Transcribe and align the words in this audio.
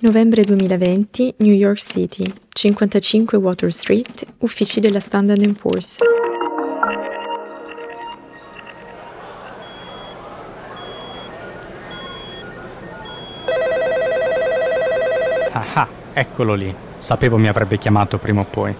Novembre 0.00 0.44
2020, 0.44 1.34
New 1.38 1.52
York 1.52 1.80
City, 1.80 2.22
55 2.50 3.36
Water 3.36 3.72
Street, 3.72 4.24
uffici 4.38 4.78
della 4.78 5.00
Standard 5.00 5.58
Poor's. 5.58 5.96
Ah 15.50 15.66
ah, 15.74 15.88
eccolo 16.12 16.54
lì. 16.54 16.72
Sapevo 16.98 17.36
mi 17.36 17.48
avrebbe 17.48 17.76
chiamato 17.76 18.18
prima 18.18 18.42
o 18.42 18.46
poi. 18.48 18.72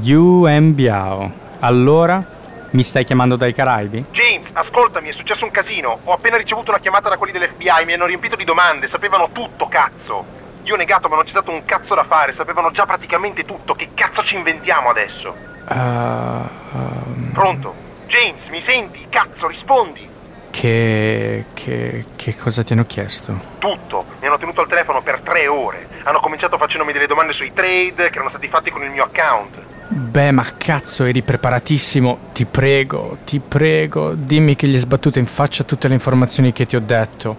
Yuan 0.00 0.74
Biao. 0.74 1.30
Allora? 1.58 2.36
Mi 2.70 2.82
stai 2.82 3.04
chiamando 3.04 3.36
dai 3.36 3.52
Caraibi? 3.52 4.04
James, 4.12 4.27
ascoltami, 4.58 5.08
è 5.08 5.12
successo 5.12 5.44
un 5.44 5.50
casino. 5.50 6.00
Ho 6.04 6.12
appena 6.12 6.36
ricevuto 6.36 6.70
una 6.70 6.80
chiamata 6.80 7.08
da 7.08 7.16
quelli 7.16 7.32
dell'FBI, 7.32 7.84
mi 7.84 7.92
hanno 7.94 8.06
riempito 8.06 8.36
di 8.36 8.44
domande, 8.44 8.88
sapevano 8.88 9.30
tutto, 9.32 9.68
cazzo. 9.68 10.36
Io 10.64 10.74
ho 10.74 10.76
negato, 10.76 11.08
ma 11.08 11.14
non 11.14 11.24
c'è 11.24 11.30
stato 11.30 11.50
un 11.50 11.64
cazzo 11.64 11.94
da 11.94 12.04
fare, 12.04 12.32
sapevano 12.32 12.70
già 12.70 12.84
praticamente 12.84 13.44
tutto. 13.44 13.74
Che 13.74 13.90
cazzo 13.94 14.22
ci 14.22 14.34
inventiamo 14.34 14.90
adesso? 14.90 15.34
Uh, 15.68 15.74
um... 15.74 17.30
Pronto? 17.32 17.74
James, 18.06 18.48
mi 18.48 18.60
senti? 18.60 19.06
Cazzo, 19.08 19.46
rispondi. 19.46 20.08
Che, 20.50 21.44
che, 21.54 22.04
che 22.16 22.36
cosa 22.36 22.64
ti 22.64 22.72
hanno 22.72 22.84
chiesto? 22.84 23.38
Tutto. 23.58 24.04
Mi 24.20 24.26
hanno 24.26 24.38
tenuto 24.38 24.60
al 24.60 24.66
telefono 24.66 25.02
per 25.02 25.20
tre 25.20 25.46
ore. 25.46 25.86
Hanno 26.02 26.20
cominciato 26.20 26.58
facendomi 26.58 26.92
delle 26.92 27.06
domande 27.06 27.32
sui 27.32 27.52
trade 27.52 28.10
che 28.10 28.14
erano 28.14 28.28
stati 28.28 28.48
fatti 28.48 28.70
con 28.70 28.82
il 28.82 28.90
mio 28.90 29.04
account. 29.04 29.67
Beh, 29.90 30.32
ma 30.32 30.44
cazzo, 30.58 31.04
eri 31.04 31.22
preparatissimo. 31.22 32.18
Ti 32.34 32.44
prego, 32.44 33.18
ti 33.24 33.40
prego, 33.40 34.12
dimmi 34.14 34.54
che 34.54 34.68
gli 34.68 34.74
hai 34.74 34.78
sbattuto 34.78 35.18
in 35.18 35.24
faccia 35.24 35.64
tutte 35.64 35.88
le 35.88 35.94
informazioni 35.94 36.52
che 36.52 36.66
ti 36.66 36.76
ho 36.76 36.80
detto. 36.80 37.36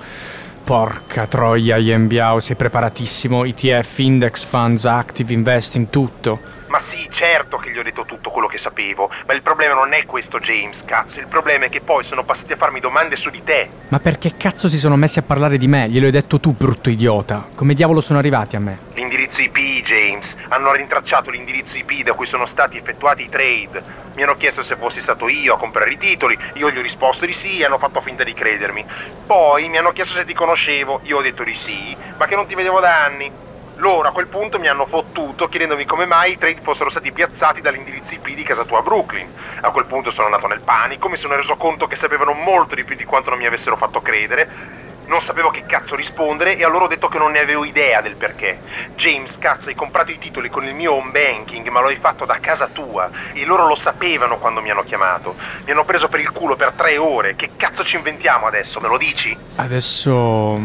Porca 0.64 1.28
troia, 1.28 1.78
Yen 1.78 2.08
Biao, 2.08 2.40
sei 2.40 2.56
preparatissimo. 2.56 3.46
ETF, 3.46 4.00
index 4.00 4.46
funds, 4.46 4.86
active 4.86 5.32
investing, 5.32 5.90
tutto. 5.90 6.40
Ma 6.70 6.78
sì, 6.78 7.08
certo 7.12 7.58
che 7.58 7.72
gli 7.72 7.80
ho 7.80 7.84
detto 7.84 8.06
tutto 8.06 8.30
quello 8.30 8.48
che 8.48 8.60
sapevo, 8.60 9.10
ma 9.26 9.34
il 9.34 9.42
problema 9.42 9.74
non 9.74 9.92
è 9.92 10.06
questo, 10.06 10.40
James, 10.40 10.84
cazzo. 10.86 11.20
Il 11.20 11.26
problema 11.26 11.66
è 11.66 11.70
che 11.70 11.82
poi 11.82 12.04
sono 12.04 12.24
passati 12.24 12.54
a 12.54 12.58
farmi 12.58 12.80
domande 12.80 13.16
su 13.16 13.32
di 13.32 13.44
te. 13.44 13.68
Ma 13.88 14.00
perché 14.00 14.38
cazzo 14.38 14.70
si 14.70 14.78
sono 14.78 14.96
messi 14.96 15.18
a 15.18 15.24
parlare 15.24 15.58
di 15.58 15.68
me? 15.68 15.90
Glielo 15.90 16.06
hai 16.06 16.12
detto 16.12 16.40
tu, 16.40 16.54
brutto 16.54 16.92
idiota. 16.92 17.48
Come 17.56 17.74
diavolo 17.74 18.02
sono 18.02 18.20
arrivati 18.20 18.56
a 18.56 18.60
me? 18.60 18.78
L'indirizzo 18.94 19.42
IP, 19.42 19.58
James. 19.84 20.36
Hanno 20.50 20.72
rintracciato 20.74 21.32
l'indirizzo 21.32 21.76
IP 21.76 22.04
da 22.04 22.14
cui 22.14 22.28
sono 22.28 22.46
stati 22.46 22.78
effettuati 22.78 23.24
i 23.24 23.30
trade. 23.30 23.82
Mi 24.14 24.22
hanno 24.22 24.36
chiesto 24.36 24.62
se 24.62 24.76
fossi 24.76 25.02
stato 25.02 25.28
io 25.28 25.56
a 25.56 25.58
comprare 25.58 25.92
i 25.92 25.98
titoli, 25.98 26.38
io 26.54 26.70
gli 26.70 26.78
ho 26.78 26.82
risposto 26.84 27.26
di 27.26 27.34
sì 27.34 27.60
e 27.60 27.66
hanno 27.66 27.80
fatto 27.80 28.00
finta 28.02 28.24
di 28.24 28.34
credermi. 28.34 28.86
Poi 29.26 29.70
mi 29.70 29.78
hanno 29.78 29.92
chiesto 29.92 30.14
se 30.14 30.24
ti 30.24 30.36
conoscevo, 30.36 31.00
io 31.04 31.18
ho 31.18 31.22
detto 31.22 31.44
di 31.44 31.56
sì, 31.56 31.98
ma 32.16 32.28
che 32.28 32.36
non 32.36 32.46
ti 32.46 32.54
vedevo 32.54 32.80
da 32.80 33.06
anni. 33.06 33.48
Loro 33.80 34.10
a 34.10 34.12
quel 34.12 34.28
punto 34.28 34.60
mi 34.60 34.68
hanno 34.68 34.86
fottuto 34.86 35.48
chiedendomi 35.48 35.86
come 35.86 36.06
mai 36.06 36.34
i 36.34 36.38
trade 36.38 36.60
fossero 36.62 36.90
stati 36.90 37.14
piazzati 37.14 37.62
dall'indirizzo 37.62 38.14
IP 38.14 38.34
di 38.34 38.44
casa 38.44 38.66
tua 38.66 38.80
a 38.80 38.82
Brooklyn. 38.82 39.32
A 39.62 39.70
quel 39.72 39.86
punto 39.86 40.12
sono 40.12 40.26
andato 40.26 40.48
nel 40.48 40.60
panico, 40.60 41.08
mi 41.08 41.16
sono 41.16 41.38
reso 41.38 41.56
conto 41.56 41.88
che 41.88 41.96
sapevano 41.96 42.34
molto 42.34 42.76
di 42.76 42.84
più 42.84 42.98
di 42.98 43.06
quanto 43.06 43.30
non 43.30 43.40
mi 43.40 43.46
avessero 43.46 43.78
fatto 43.78 44.02
credere. 44.02 44.88
Non 45.06 45.22
sapevo 45.22 45.50
che 45.50 45.64
cazzo 45.66 45.96
rispondere 45.96 46.58
e 46.58 46.66
allora 46.66 46.84
ho 46.84 46.88
detto 46.88 47.08
che 47.08 47.18
non 47.18 47.32
ne 47.32 47.40
avevo 47.40 47.64
idea 47.64 48.02
del 48.02 48.18
perché. 48.18 48.60
James, 48.96 49.38
cazzo, 49.40 49.70
hai 49.70 49.76
comprato 49.76 50.12
i 50.12 50.20
titoli 50.20 50.50
con 50.50 50.66
il 50.66 50.76
mio 50.76 50.94
home 50.94 51.12
banking, 51.12 51.66
ma 51.70 51.80
lo 51.80 51.88
hai 51.88 51.96
fatto 51.96 52.26
da 52.26 52.38
casa 52.40 52.68
tua. 52.68 53.10
E 53.32 53.46
loro 53.46 53.66
lo 53.66 53.76
sapevano 53.76 54.40
quando 54.40 54.62
mi 54.62 54.72
hanno 54.72 54.84
chiamato. 54.84 55.36
Mi 55.64 55.72
hanno 55.72 55.86
preso 55.86 56.10
per 56.10 56.20
il 56.20 56.32
culo 56.32 56.58
per 56.58 56.74
tre 56.74 56.98
ore. 56.98 57.38
Che 57.38 57.52
cazzo 57.56 57.86
ci 57.86 57.96
inventiamo 57.96 58.46
adesso? 58.46 58.82
Me 58.82 58.90
lo 58.90 58.98
dici? 58.98 59.36
Adesso. 59.56 60.60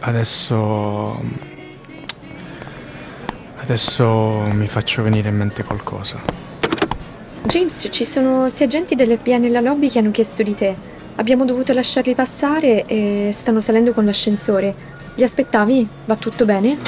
Adesso. 0.00 1.47
Adesso 3.68 4.48
mi 4.50 4.66
faccio 4.66 5.02
venire 5.02 5.28
in 5.28 5.36
mente 5.36 5.62
qualcosa. 5.62 6.18
James, 7.42 7.88
ci 7.90 8.06
sono 8.06 8.40
questi 8.40 8.62
agenti 8.62 8.94
dell'FBI 8.94 9.38
nella 9.38 9.60
lobby 9.60 9.90
che 9.90 9.98
hanno 9.98 10.10
chiesto 10.10 10.42
di 10.42 10.54
te. 10.54 10.74
Abbiamo 11.16 11.44
dovuto 11.44 11.74
lasciarli 11.74 12.14
passare 12.14 12.86
e 12.86 13.28
stanno 13.30 13.60
salendo 13.60 13.92
con 13.92 14.06
l'ascensore. 14.06 14.74
Li 15.16 15.22
aspettavi? 15.22 15.86
Va 16.06 16.16
tutto 16.16 16.46
bene? 16.46 16.78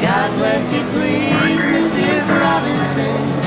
God 0.00 0.36
bless 0.36 0.72
you, 0.72 0.82
please, 0.90 1.70
Mrs. 1.70 2.28
Robinson. 2.28 3.41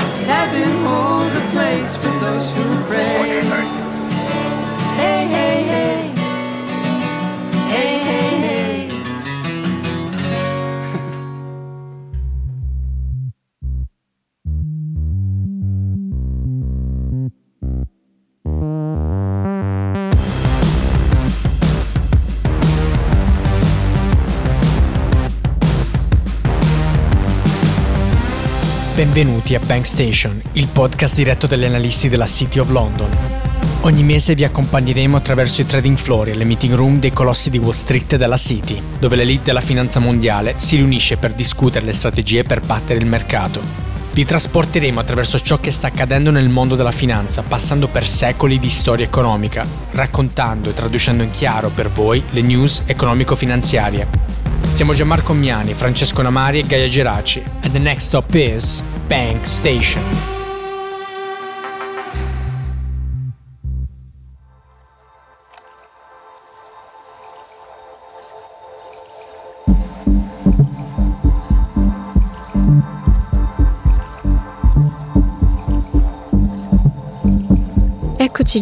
Benvenuti 29.16 29.54
a 29.54 29.60
Bank 29.60 29.86
Station, 29.86 30.38
il 30.52 30.66
podcast 30.66 31.14
diretto 31.14 31.46
dagli 31.46 31.64
analisti 31.64 32.10
della 32.10 32.26
City 32.26 32.58
of 32.58 32.68
London. 32.68 33.08
Ogni 33.80 34.02
mese 34.02 34.34
vi 34.34 34.44
accompagneremo 34.44 35.16
attraverso 35.16 35.62
i 35.62 35.64
trading 35.64 35.96
floor 35.96 36.28
e 36.28 36.34
le 36.34 36.44
meeting 36.44 36.74
room 36.74 36.98
dei 36.98 37.14
colossi 37.14 37.48
di 37.48 37.56
Wall 37.56 37.70
Street 37.70 38.12
e 38.12 38.18
della 38.18 38.36
City, 38.36 38.78
dove 38.98 39.16
l'elite 39.16 39.44
della 39.44 39.62
finanza 39.62 40.00
mondiale 40.00 40.56
si 40.58 40.76
riunisce 40.76 41.16
per 41.16 41.32
discutere 41.32 41.86
le 41.86 41.94
strategie 41.94 42.42
per 42.42 42.60
battere 42.60 42.98
il 42.98 43.06
mercato. 43.06 43.62
Vi 44.12 44.22
trasporteremo 44.26 45.00
attraverso 45.00 45.40
ciò 45.40 45.58
che 45.60 45.72
sta 45.72 45.86
accadendo 45.86 46.30
nel 46.30 46.50
mondo 46.50 46.76
della 46.76 46.92
finanza, 46.92 47.42
passando 47.42 47.88
per 47.88 48.06
secoli 48.06 48.58
di 48.58 48.68
storia 48.68 49.06
economica, 49.06 49.66
raccontando 49.92 50.68
e 50.68 50.74
traducendo 50.74 51.22
in 51.22 51.30
chiaro 51.30 51.70
per 51.70 51.88
voi 51.90 52.22
le 52.32 52.42
news 52.42 52.82
economico-finanziarie. 52.84 54.35
Siamo 54.76 54.92
Gianmarco 54.92 55.32
Miani, 55.32 55.72
Francesco 55.72 56.20
Namari 56.20 56.58
e 56.58 56.66
Gaia 56.66 56.86
Geraci. 56.86 57.42
And 57.62 57.72
the 57.72 57.78
next 57.78 58.04
stop 58.04 58.34
is 58.34 58.82
Bank 59.06 59.46
Station. 59.46 60.35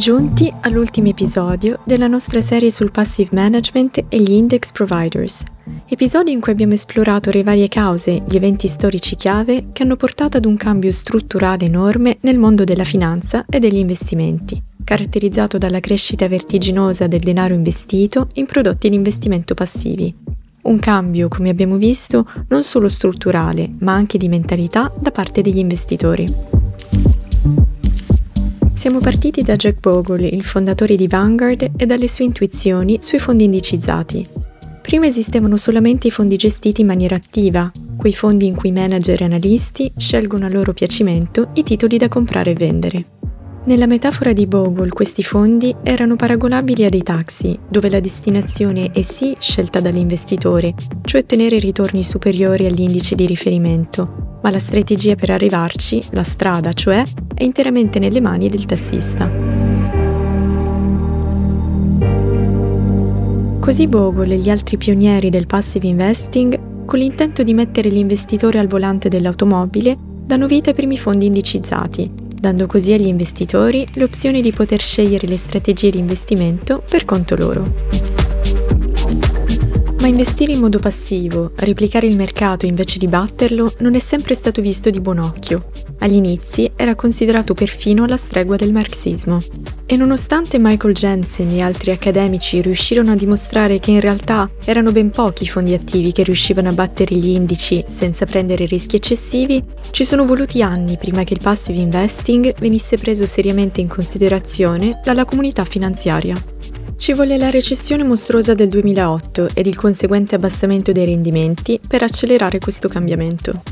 Giunti 0.05 0.53
all'ultimo 0.61 1.09
episodio 1.09 1.79
della 1.83 2.09
nostra 2.09 2.43
serie 2.43 2.71
sul 2.71 2.91
passive 2.91 3.31
management 3.33 4.05
e 4.11 4.21
gli 4.21 4.33
index 4.33 4.71
providers. 4.71 5.43
Episodio 5.89 6.31
in 6.31 6.43
cui 6.43 6.53
abbiamo 6.53 6.75
esplorato 6.75 7.31
le 7.31 7.43
varie 7.43 7.69
cause, 7.69 8.23
gli 8.29 8.37
eventi 8.37 8.69
storici 8.69 9.17
chiave 9.17 9.69
che 9.73 9.83
hanno 9.83 9.97
portato 9.97 10.37
ad 10.37 10.45
un 10.45 10.59
cambio 10.59 10.93
strutturale 10.93 11.65
enorme 11.65 12.19
nel 12.21 12.39
mondo 12.39 12.65
della 12.65 12.85
finanza 12.85 13.47
e 13.49 13.59
degli 13.59 13.79
investimenti, 13.79 14.63
caratterizzato 14.85 15.57
dalla 15.57 15.81
crescita 15.81 16.29
vertiginosa 16.29 17.07
del 17.07 17.21
denaro 17.21 17.55
investito 17.55 18.29
in 18.35 18.45
prodotti 18.45 18.91
di 18.91 18.97
investimento 18.97 19.55
passivi. 19.55 20.15
Un 20.65 20.79
cambio, 20.81 21.29
come 21.29 21.49
abbiamo 21.49 21.77
visto, 21.77 22.29
non 22.49 22.63
solo 22.63 22.91
strutturale, 22.91 23.71
ma 23.79 23.95
anche 23.95 24.19
di 24.19 24.29
mentalità 24.29 24.93
da 25.01 25.11
parte 25.11 25.41
degli 25.41 25.57
investitori. 25.57 26.63
Siamo 28.95 29.11
partiti 29.11 29.43
da 29.43 29.57
Jack 29.57 29.81
Bogle, 29.81 30.29
il 30.29 30.45
fondatore 30.45 30.95
di 30.95 31.09
Vanguard, 31.09 31.69
e 31.77 31.85
dalle 31.85 32.07
sue 32.07 32.27
intuizioni 32.27 32.99
sui 33.01 33.19
fondi 33.19 33.43
indicizzati. 33.43 34.25
Prima 34.83 35.07
esistevano 35.07 35.57
solamente 35.57 36.07
i 36.07 36.13
fondi 36.13 36.37
gestiti 36.37 36.83
in 36.83 36.87
maniera 36.87 37.17
attiva, 37.17 37.73
quei 37.97 38.15
fondi 38.15 38.47
in 38.47 38.55
cui 38.55 38.71
manager 38.71 39.21
e 39.21 39.25
analisti 39.25 39.93
scelgono 39.97 40.47
a 40.47 40.49
loro 40.49 40.73
piacimento 40.73 41.49
i 41.55 41.65
titoli 41.65 41.99
da 41.99 42.07
comprare 42.07 42.53
e 42.53 42.55
vendere. 42.55 43.05
Nella 43.65 43.87
metafora 43.89 44.33
di 44.33 44.47
Bogle 44.47 44.91
questi 44.91 45.25
fondi 45.25 45.75
erano 45.83 46.15
paragonabili 46.15 46.85
a 46.85 46.89
dei 46.89 47.03
taxi, 47.03 47.59
dove 47.69 47.91
la 47.91 47.99
destinazione 47.99 48.93
è 48.93 49.03
sì 49.03 49.35
scelta 49.41 49.81
dall'investitore, 49.81 50.73
cioè 51.03 51.23
ottenere 51.23 51.59
ritorni 51.59 52.05
superiori 52.05 52.65
all'indice 52.67 53.17
di 53.17 53.27
riferimento, 53.27 54.34
ma 54.45 54.51
la 54.51 54.59
strategia 54.59 55.15
per 55.15 55.31
arrivarci, 55.31 56.03
la 56.11 56.23
strada 56.23 56.75
cioè, 56.75 57.03
è 57.35 57.43
interamente 57.45 57.99
nelle 57.99 58.21
mani 58.21 58.51
del 58.51 58.67
tassista. 58.67 59.27
Così 63.59 63.87
Bogle 63.87 64.35
e 64.35 64.37
gli 64.37 64.51
altri 64.51 64.77
pionieri 64.77 65.31
del 65.31 65.47
passive 65.47 65.87
investing 65.87 66.85
con 66.85 66.99
l'intento 66.99 67.43
di 67.43 67.55
mettere 67.55 67.89
l'investitore 67.89 68.59
al 68.59 68.67
volante 68.67 69.09
dell'automobile, 69.09 69.97
danno 70.27 70.47
vita 70.47 70.69
ai 70.69 70.77
primi 70.77 70.99
fondi 70.99 71.25
indicizzati, 71.25 72.11
dando 72.39 72.67
così 72.67 72.93
agli 72.93 73.07
investitori 73.07 73.87
l'opzione 73.95 74.43
di 74.43 74.53
poter 74.53 74.83
scegliere 74.83 75.27
le 75.27 75.39
strategie 75.39 75.89
di 75.89 75.99
investimento 75.99 76.85
per 76.87 77.07
conto 77.07 77.35
loro. 77.35 78.24
Ma 80.05 80.11
investire 80.11 80.53
in 80.53 80.61
modo 80.61 80.79
passivo, 80.79 81.53
replicare 81.57 82.07
il 82.07 82.15
mercato 82.15 82.67
invece 82.67 82.99
di 82.99 83.09
batterlo, 83.09 83.73
non 83.79 83.95
è 83.95 83.99
sempre 84.01 84.35
stato 84.35 84.61
visto 84.61 84.91
di 84.91 85.01
buon 85.01 85.17
occhio. 85.17 85.71
Agli 86.01 86.17
inizi 86.17 86.71
era 86.77 86.95
considerato 86.95 87.55
perfino 87.55 88.05
la 88.05 88.19
stregua 88.19 88.57
del 88.57 88.71
marxismo. 88.71 89.39
E 89.87 89.97
nonostante 89.97 90.59
Michael 90.59 90.93
Jensen 90.93 91.49
e 91.49 91.63
altri 91.63 91.91
accademici 91.91 92.61
riuscirono 92.61 93.13
a 93.13 93.17
dimostrare 93.17 93.79
che 93.79 93.93
in 93.93 94.01
realtà 94.01 94.51
erano 94.67 94.93
ben 94.93 95.09
pochi 95.09 95.45
i 95.45 95.49
fondi 95.49 95.73
attivi 95.73 96.13
che 96.13 96.23
riuscivano 96.23 96.69
a 96.69 96.75
battere 96.75 97.15
gli 97.15 97.31
indici 97.31 97.83
senza 97.89 98.27
prendere 98.27 98.67
rischi 98.67 98.97
eccessivi, 98.97 99.65
ci 99.91 100.05
sono 100.05 100.27
voluti 100.27 100.61
anni 100.61 100.99
prima 100.99 101.25
che 101.25 101.33
il 101.33 101.41
passive 101.43 101.81
investing 101.81 102.53
venisse 102.61 102.99
preso 102.99 103.25
seriamente 103.25 103.81
in 103.81 103.89
considerazione 103.89 105.01
dalla 105.03 105.25
comunità 105.25 105.65
finanziaria. 105.65 106.54
Ci 107.05 107.13
volle 107.13 107.37
la 107.37 107.51
recessione 107.51 108.03
mostruosa 108.03 108.55
del 108.55 108.71
2008 108.71 109.51
ed 109.53 109.67
il 109.67 109.77
conseguente 109.77 110.37
abbassamento 110.37 110.91
dei 110.91 111.05
rendimenti 111.05 111.79
per 111.87 112.03
accelerare 112.03 112.59
questo 112.59 112.89
cambiamento. 112.89 113.63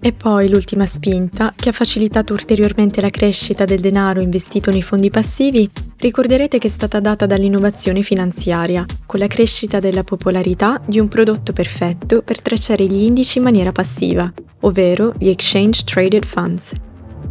E 0.00 0.14
poi 0.14 0.48
l'ultima 0.48 0.86
spinta, 0.86 1.52
che 1.54 1.68
ha 1.68 1.72
facilitato 1.72 2.32
ulteriormente 2.32 3.02
la 3.02 3.10
crescita 3.10 3.66
del 3.66 3.80
denaro 3.80 4.22
investito 4.22 4.70
nei 4.70 4.80
fondi 4.80 5.10
passivi, 5.10 5.68
ricorderete 5.98 6.56
che 6.56 6.68
è 6.68 6.70
stata 6.70 6.98
data 6.98 7.26
dall'innovazione 7.26 8.00
finanziaria, 8.00 8.86
con 9.04 9.20
la 9.20 9.26
crescita 9.26 9.80
della 9.80 10.02
popolarità 10.02 10.80
di 10.86 10.98
un 10.98 11.08
prodotto 11.08 11.52
perfetto 11.52 12.22
per 12.22 12.40
tracciare 12.40 12.86
gli 12.86 13.02
indici 13.02 13.36
in 13.36 13.44
maniera 13.44 13.70
passiva, 13.70 14.32
ovvero 14.60 15.12
gli 15.18 15.28
Exchange 15.28 15.84
Traded 15.84 16.24
Funds, 16.24 16.72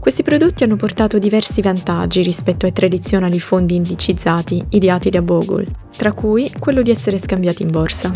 questi 0.08 0.24
prodotti 0.24 0.64
hanno 0.64 0.78
portato 0.78 1.20
diversi 1.20 1.62
vantaggi 1.62 2.22
rispetto 2.22 2.66
ai 2.66 2.72
tradizionali 2.72 3.42
fondi 3.42 3.76
indicizzati 3.76 4.64
ideati 4.70 5.10
da 5.10 5.22
Bogle, 5.22 5.68
tra 5.98 6.14
cui 6.14 6.50
quello 6.58 6.82
di 6.82 6.92
essere 6.92 7.18
scambiati 7.18 7.64
in 7.64 7.72
borsa. 7.72 8.10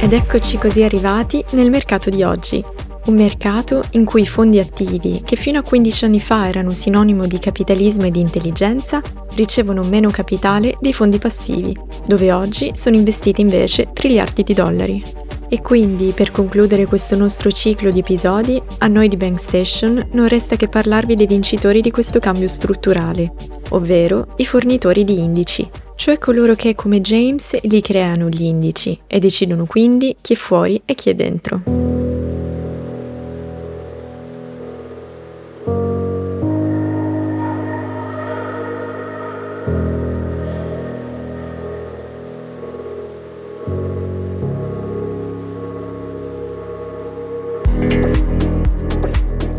Ed 0.00 0.14
eccoci 0.14 0.56
così 0.56 0.82
arrivati 0.82 1.44
nel 1.50 1.68
mercato 1.68 2.08
di 2.08 2.22
oggi, 2.22 2.64
un 3.08 3.14
mercato 3.14 3.84
in 3.90 4.06
cui 4.06 4.22
i 4.22 4.26
fondi 4.26 4.58
attivi, 4.58 5.20
che 5.22 5.36
fino 5.36 5.58
a 5.58 5.62
15 5.62 6.06
anni 6.06 6.18
fa 6.18 6.48
erano 6.48 6.70
sinonimo 6.70 7.26
di 7.26 7.38
capitalismo 7.38 8.06
e 8.06 8.10
di 8.10 8.20
intelligenza, 8.20 9.02
ricevono 9.34 9.82
meno 9.82 10.08
capitale 10.08 10.78
dei 10.80 10.94
fondi 10.94 11.18
passivi, 11.18 11.78
dove 12.06 12.32
oggi 12.32 12.70
sono 12.74 12.96
investiti 12.96 13.42
invece 13.42 13.90
triliardi 13.92 14.42
di 14.42 14.54
dollari. 14.54 15.25
E 15.48 15.62
quindi, 15.62 16.12
per 16.14 16.30
concludere 16.32 16.86
questo 16.86 17.16
nostro 17.16 17.50
ciclo 17.50 17.90
di 17.90 18.00
episodi, 18.00 18.60
a 18.78 18.86
noi 18.88 19.08
di 19.08 19.16
Bank 19.16 19.38
Station 19.38 20.08
non 20.12 20.28
resta 20.28 20.56
che 20.56 20.68
parlarvi 20.68 21.14
dei 21.14 21.26
vincitori 21.26 21.80
di 21.80 21.90
questo 21.90 22.18
cambio 22.18 22.48
strutturale, 22.48 23.32
ovvero 23.70 24.34
i 24.36 24.44
fornitori 24.44 25.04
di 25.04 25.18
indici, 25.18 25.68
cioè 25.94 26.18
coloro 26.18 26.54
che, 26.54 26.74
come 26.74 27.00
James, 27.00 27.58
li 27.62 27.80
creano 27.80 28.28
gli 28.28 28.42
indici 28.42 28.98
e 29.06 29.18
decidono 29.18 29.66
quindi 29.66 30.16
chi 30.20 30.34
è 30.34 30.36
fuori 30.36 30.80
e 30.84 30.94
chi 30.94 31.10
è 31.10 31.14
dentro. 31.14 31.95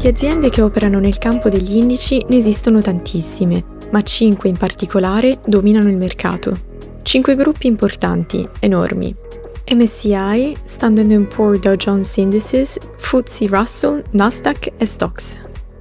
Di 0.08 0.14
aziende 0.14 0.50
che 0.50 0.62
operano 0.62 1.00
nel 1.00 1.18
campo 1.18 1.50
degli 1.50 1.76
indici 1.76 2.26
ne 2.30 2.38
esistono 2.38 2.80
tantissime, 2.80 3.62
ma 3.92 4.02
5 4.02 4.48
in 4.48 4.56
particolare 4.56 5.42
dominano 5.46 5.90
il 5.90 5.98
mercato. 5.98 6.58
5 7.02 7.36
gruppi 7.36 7.68
importanti, 7.68 8.48
enormi. 8.60 9.14
MSCI, 9.70 10.56
Standard 10.64 11.28
Poor's 11.28 11.60
Dow 11.60 11.76
Jones 11.76 12.16
Indices, 12.16 12.78
FTSE 12.96 13.48
Russell, 13.48 14.02
Nasdaq 14.12 14.72
e 14.78 14.86
Stocks. 14.86 15.36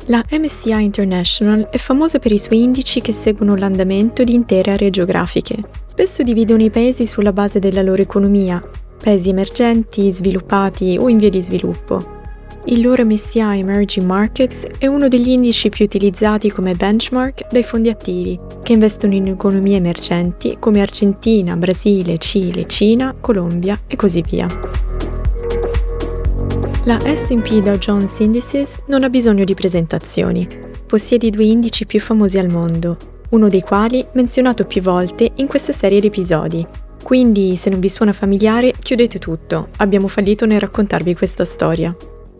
La 0.06 0.24
MSCI 0.28 0.82
International 0.82 1.68
è 1.70 1.76
famosa 1.76 2.18
per 2.18 2.32
i 2.32 2.38
suoi 2.38 2.64
indici 2.64 3.00
che 3.00 3.12
seguono 3.12 3.54
l'andamento 3.54 4.24
di 4.24 4.34
intere 4.34 4.72
aree 4.72 4.90
geografiche. 4.90 5.54
Spesso 5.86 6.24
dividono 6.24 6.64
i 6.64 6.70
paesi 6.70 7.06
sulla 7.06 7.32
base 7.32 7.60
della 7.60 7.82
loro 7.82 8.02
economia, 8.02 8.60
paesi 9.00 9.28
emergenti, 9.28 10.10
sviluppati 10.10 10.98
o 11.00 11.08
in 11.08 11.16
via 11.18 11.30
di 11.30 11.40
sviluppo. 11.40 12.24
Il 12.68 12.80
loro 12.80 13.04
MSCI 13.04 13.60
Emerging 13.60 14.04
Markets 14.04 14.66
è 14.78 14.88
uno 14.88 15.06
degli 15.06 15.28
indici 15.28 15.68
più 15.68 15.84
utilizzati 15.84 16.50
come 16.50 16.74
benchmark 16.74 17.46
dai 17.48 17.62
fondi 17.62 17.90
attivi, 17.90 18.36
che 18.64 18.72
investono 18.72 19.14
in 19.14 19.28
economie 19.28 19.76
emergenti 19.76 20.56
come 20.58 20.80
Argentina, 20.80 21.54
Brasile, 21.54 22.18
Cile, 22.18 22.66
Cina, 22.66 23.14
Colombia 23.20 23.78
e 23.86 23.94
così 23.94 24.20
via. 24.28 24.48
La 26.86 26.98
SP 27.06 27.62
Dow 27.62 27.76
Jones 27.76 28.18
Indices 28.18 28.80
non 28.86 29.04
ha 29.04 29.08
bisogno 29.08 29.44
di 29.44 29.54
presentazioni. 29.54 30.48
Possiede 30.86 31.28
i 31.28 31.30
due 31.30 31.44
indici 31.44 31.86
più 31.86 32.00
famosi 32.00 32.36
al 32.36 32.50
mondo, 32.50 32.96
uno 33.28 33.48
dei 33.48 33.62
quali 33.62 34.04
menzionato 34.14 34.64
più 34.64 34.82
volte 34.82 35.30
in 35.36 35.46
questa 35.46 35.72
serie 35.72 36.00
di 36.00 36.08
episodi. 36.08 36.66
Quindi, 37.00 37.54
se 37.54 37.70
non 37.70 37.78
vi 37.78 37.88
suona 37.88 38.12
familiare, 38.12 38.72
chiudete 38.76 39.20
tutto. 39.20 39.68
Abbiamo 39.76 40.08
fallito 40.08 40.46
nel 40.46 40.58
raccontarvi 40.58 41.14
questa 41.14 41.44
storia. 41.44 41.96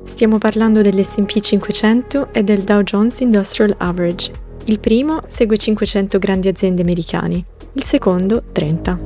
Stiamo 0.06 0.38
parlando 0.38 0.81
dell'SP 0.81 1.41
500 1.41 2.32
e 2.32 2.43
del 2.43 2.62
Dow 2.62 2.81
Jones 2.82 3.20
Industrial 3.20 3.75
Average. 3.76 4.32
Il 4.67 4.79
primo 4.81 5.20
segue 5.26 5.58
500 5.58 6.19
grandi 6.19 6.49
aziende 6.49 6.81
americane, 6.81 7.44
il 7.75 7.82
secondo 7.82 8.44
30. 8.50 8.99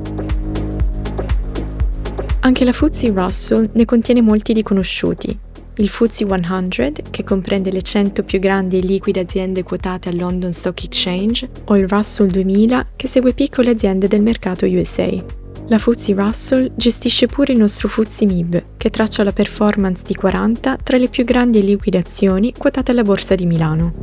Anche 2.41 2.63
la 2.63 2.71
FTSE 2.71 3.11
Russell 3.11 3.69
ne 3.73 3.83
contiene 3.83 4.21
molti 4.21 4.53
di 4.53 4.63
conosciuti. 4.63 5.37
Il 5.75 5.89
FTSE 5.89 6.25
100, 6.69 6.91
che 7.09 7.23
comprende 7.25 7.71
le 7.71 7.81
100 7.81 8.23
più 8.23 8.39
grandi 8.39 8.77
e 8.77 8.81
liquide 8.81 9.19
aziende 9.21 9.63
quotate 9.63 10.07
al 10.07 10.15
London 10.15 10.53
Stock 10.53 10.81
Exchange, 10.83 11.49
o 11.65 11.75
il 11.75 11.89
Russell 11.89 12.27
2000, 12.27 12.87
che 12.95 13.07
segue 13.07 13.33
piccole 13.33 13.71
aziende 13.71 14.07
del 14.07 14.21
mercato 14.21 14.65
USA. 14.65 15.40
La 15.71 15.77
FTSE 15.77 16.13
Russell 16.15 16.71
gestisce 16.75 17.27
pure 17.27 17.53
il 17.53 17.59
nostro 17.59 17.87
FTSE 17.87 18.25
MIB, 18.25 18.63
che 18.75 18.89
traccia 18.89 19.23
la 19.23 19.31
performance 19.31 20.03
di 20.05 20.13
40 20.13 20.75
tra 20.83 20.97
le 20.97 21.07
più 21.07 21.23
grandi 21.23 21.59
e 21.59 21.61
liquide 21.61 21.97
azioni 21.97 22.51
quotate 22.51 22.91
alla 22.91 23.03
Borsa 23.03 23.35
di 23.35 23.45
Milano. 23.45 23.93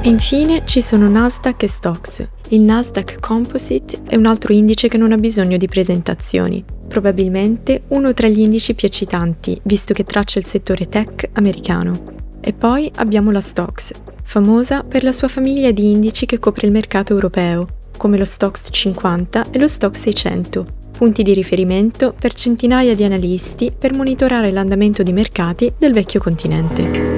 E 0.00 0.08
infine 0.08 0.62
ci 0.64 0.80
sono 0.80 1.06
Nasdaq 1.10 1.62
e 1.62 1.68
Stocks. 1.68 2.26
Il 2.48 2.62
Nasdaq 2.62 3.20
Composite 3.20 4.04
è 4.04 4.16
un 4.16 4.24
altro 4.24 4.54
indice 4.54 4.88
che 4.88 4.96
non 4.96 5.12
ha 5.12 5.18
bisogno 5.18 5.58
di 5.58 5.68
presentazioni, 5.68 6.64
probabilmente 6.88 7.82
uno 7.88 8.14
tra 8.14 8.26
gli 8.26 8.40
indici 8.40 8.74
più 8.74 8.88
eccitanti, 8.88 9.60
visto 9.64 9.92
che 9.92 10.04
traccia 10.04 10.38
il 10.38 10.46
settore 10.46 10.88
tech 10.88 11.28
americano. 11.34 12.14
E 12.40 12.54
poi 12.54 12.90
abbiamo 12.94 13.30
la 13.30 13.42
Stocks, 13.42 13.92
famosa 14.30 14.84
per 14.84 15.02
la 15.02 15.10
sua 15.10 15.26
famiglia 15.26 15.72
di 15.72 15.90
indici 15.90 16.24
che 16.24 16.38
copre 16.38 16.64
il 16.64 16.72
mercato 16.72 17.12
europeo, 17.12 17.66
come 17.96 18.16
lo 18.16 18.24
Stoxx 18.24 18.68
50 18.70 19.46
e 19.50 19.58
lo 19.58 19.66
Stoxx 19.66 20.02
600, 20.02 20.66
punti 20.92 21.24
di 21.24 21.34
riferimento 21.34 22.14
per 22.16 22.32
centinaia 22.32 22.94
di 22.94 23.02
analisti 23.02 23.72
per 23.76 23.92
monitorare 23.92 24.52
l'andamento 24.52 25.02
di 25.02 25.12
mercati 25.12 25.72
del 25.76 25.92
vecchio 25.92 26.20
continente. 26.20 27.08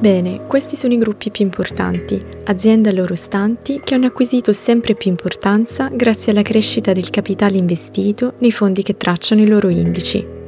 Bene, 0.00 0.46
questi 0.48 0.74
sono 0.74 0.94
i 0.94 0.98
gruppi 0.98 1.30
più 1.30 1.44
importanti, 1.44 2.18
aziende 2.46 2.88
a 2.88 2.92
loro 2.92 3.14
stanti 3.14 3.80
che 3.84 3.94
hanno 3.94 4.06
acquisito 4.06 4.52
sempre 4.52 4.96
più 4.96 5.08
importanza 5.08 5.90
grazie 5.92 6.32
alla 6.32 6.42
crescita 6.42 6.92
del 6.92 7.10
capitale 7.10 7.56
investito 7.56 8.32
nei 8.38 8.50
fondi 8.50 8.82
che 8.82 8.96
tracciano 8.96 9.42
i 9.42 9.46
loro 9.46 9.68
indici. 9.68 10.38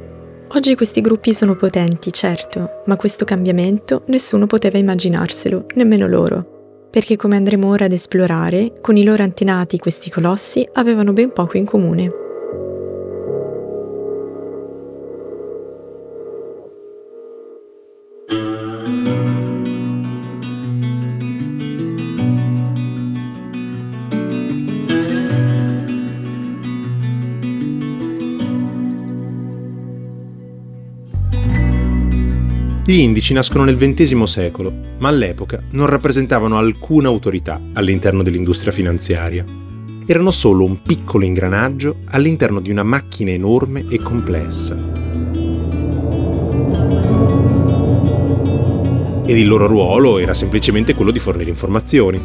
Oggi 0.55 0.75
questi 0.75 1.01
gruppi 1.01 1.33
sono 1.33 1.55
potenti, 1.55 2.13
certo, 2.13 2.83
ma 2.85 2.95
questo 2.95 3.25
cambiamento 3.25 4.03
nessuno 4.07 4.45
poteva 4.45 4.77
immaginarselo, 4.77 5.65
nemmeno 5.73 6.05
loro, 6.07 6.87
perché 6.91 7.15
come 7.15 7.35
andremo 7.35 7.67
ora 7.67 7.85
ad 7.85 7.91
esplorare, 7.91 8.73
con 8.79 8.95
i 8.95 9.03
loro 9.03 9.23
antenati 9.23 9.79
questi 9.79 10.11
colossi 10.11 10.67
avevano 10.73 11.11
ben 11.11 11.33
poco 11.33 11.57
in 11.57 11.65
comune. 11.65 12.22
Gli 32.93 32.99
indici 32.99 33.33
nascono 33.33 33.63
nel 33.63 33.75
XX 33.75 34.21
secolo, 34.21 34.71
ma 34.99 35.09
all'epoca 35.09 35.63
non 35.71 35.87
rappresentavano 35.87 36.59
alcuna 36.59 37.07
autorità 37.07 37.59
all'interno 37.73 38.21
dell'industria 38.21 38.71
finanziaria. 38.71 39.43
Erano 40.05 40.29
solo 40.29 40.63
un 40.63 40.79
piccolo 40.83 41.25
ingranaggio 41.25 42.01
all'interno 42.09 42.59
di 42.59 42.69
una 42.69 42.83
macchina 42.83 43.31
enorme 43.31 43.85
e 43.89 43.97
complessa. 43.97 44.75
Ed 49.25 49.37
il 49.39 49.47
loro 49.47 49.65
ruolo 49.65 50.19
era 50.19 50.35
semplicemente 50.35 50.93
quello 50.93 51.09
di 51.09 51.17
fornire 51.17 51.49
informazioni. 51.49 52.21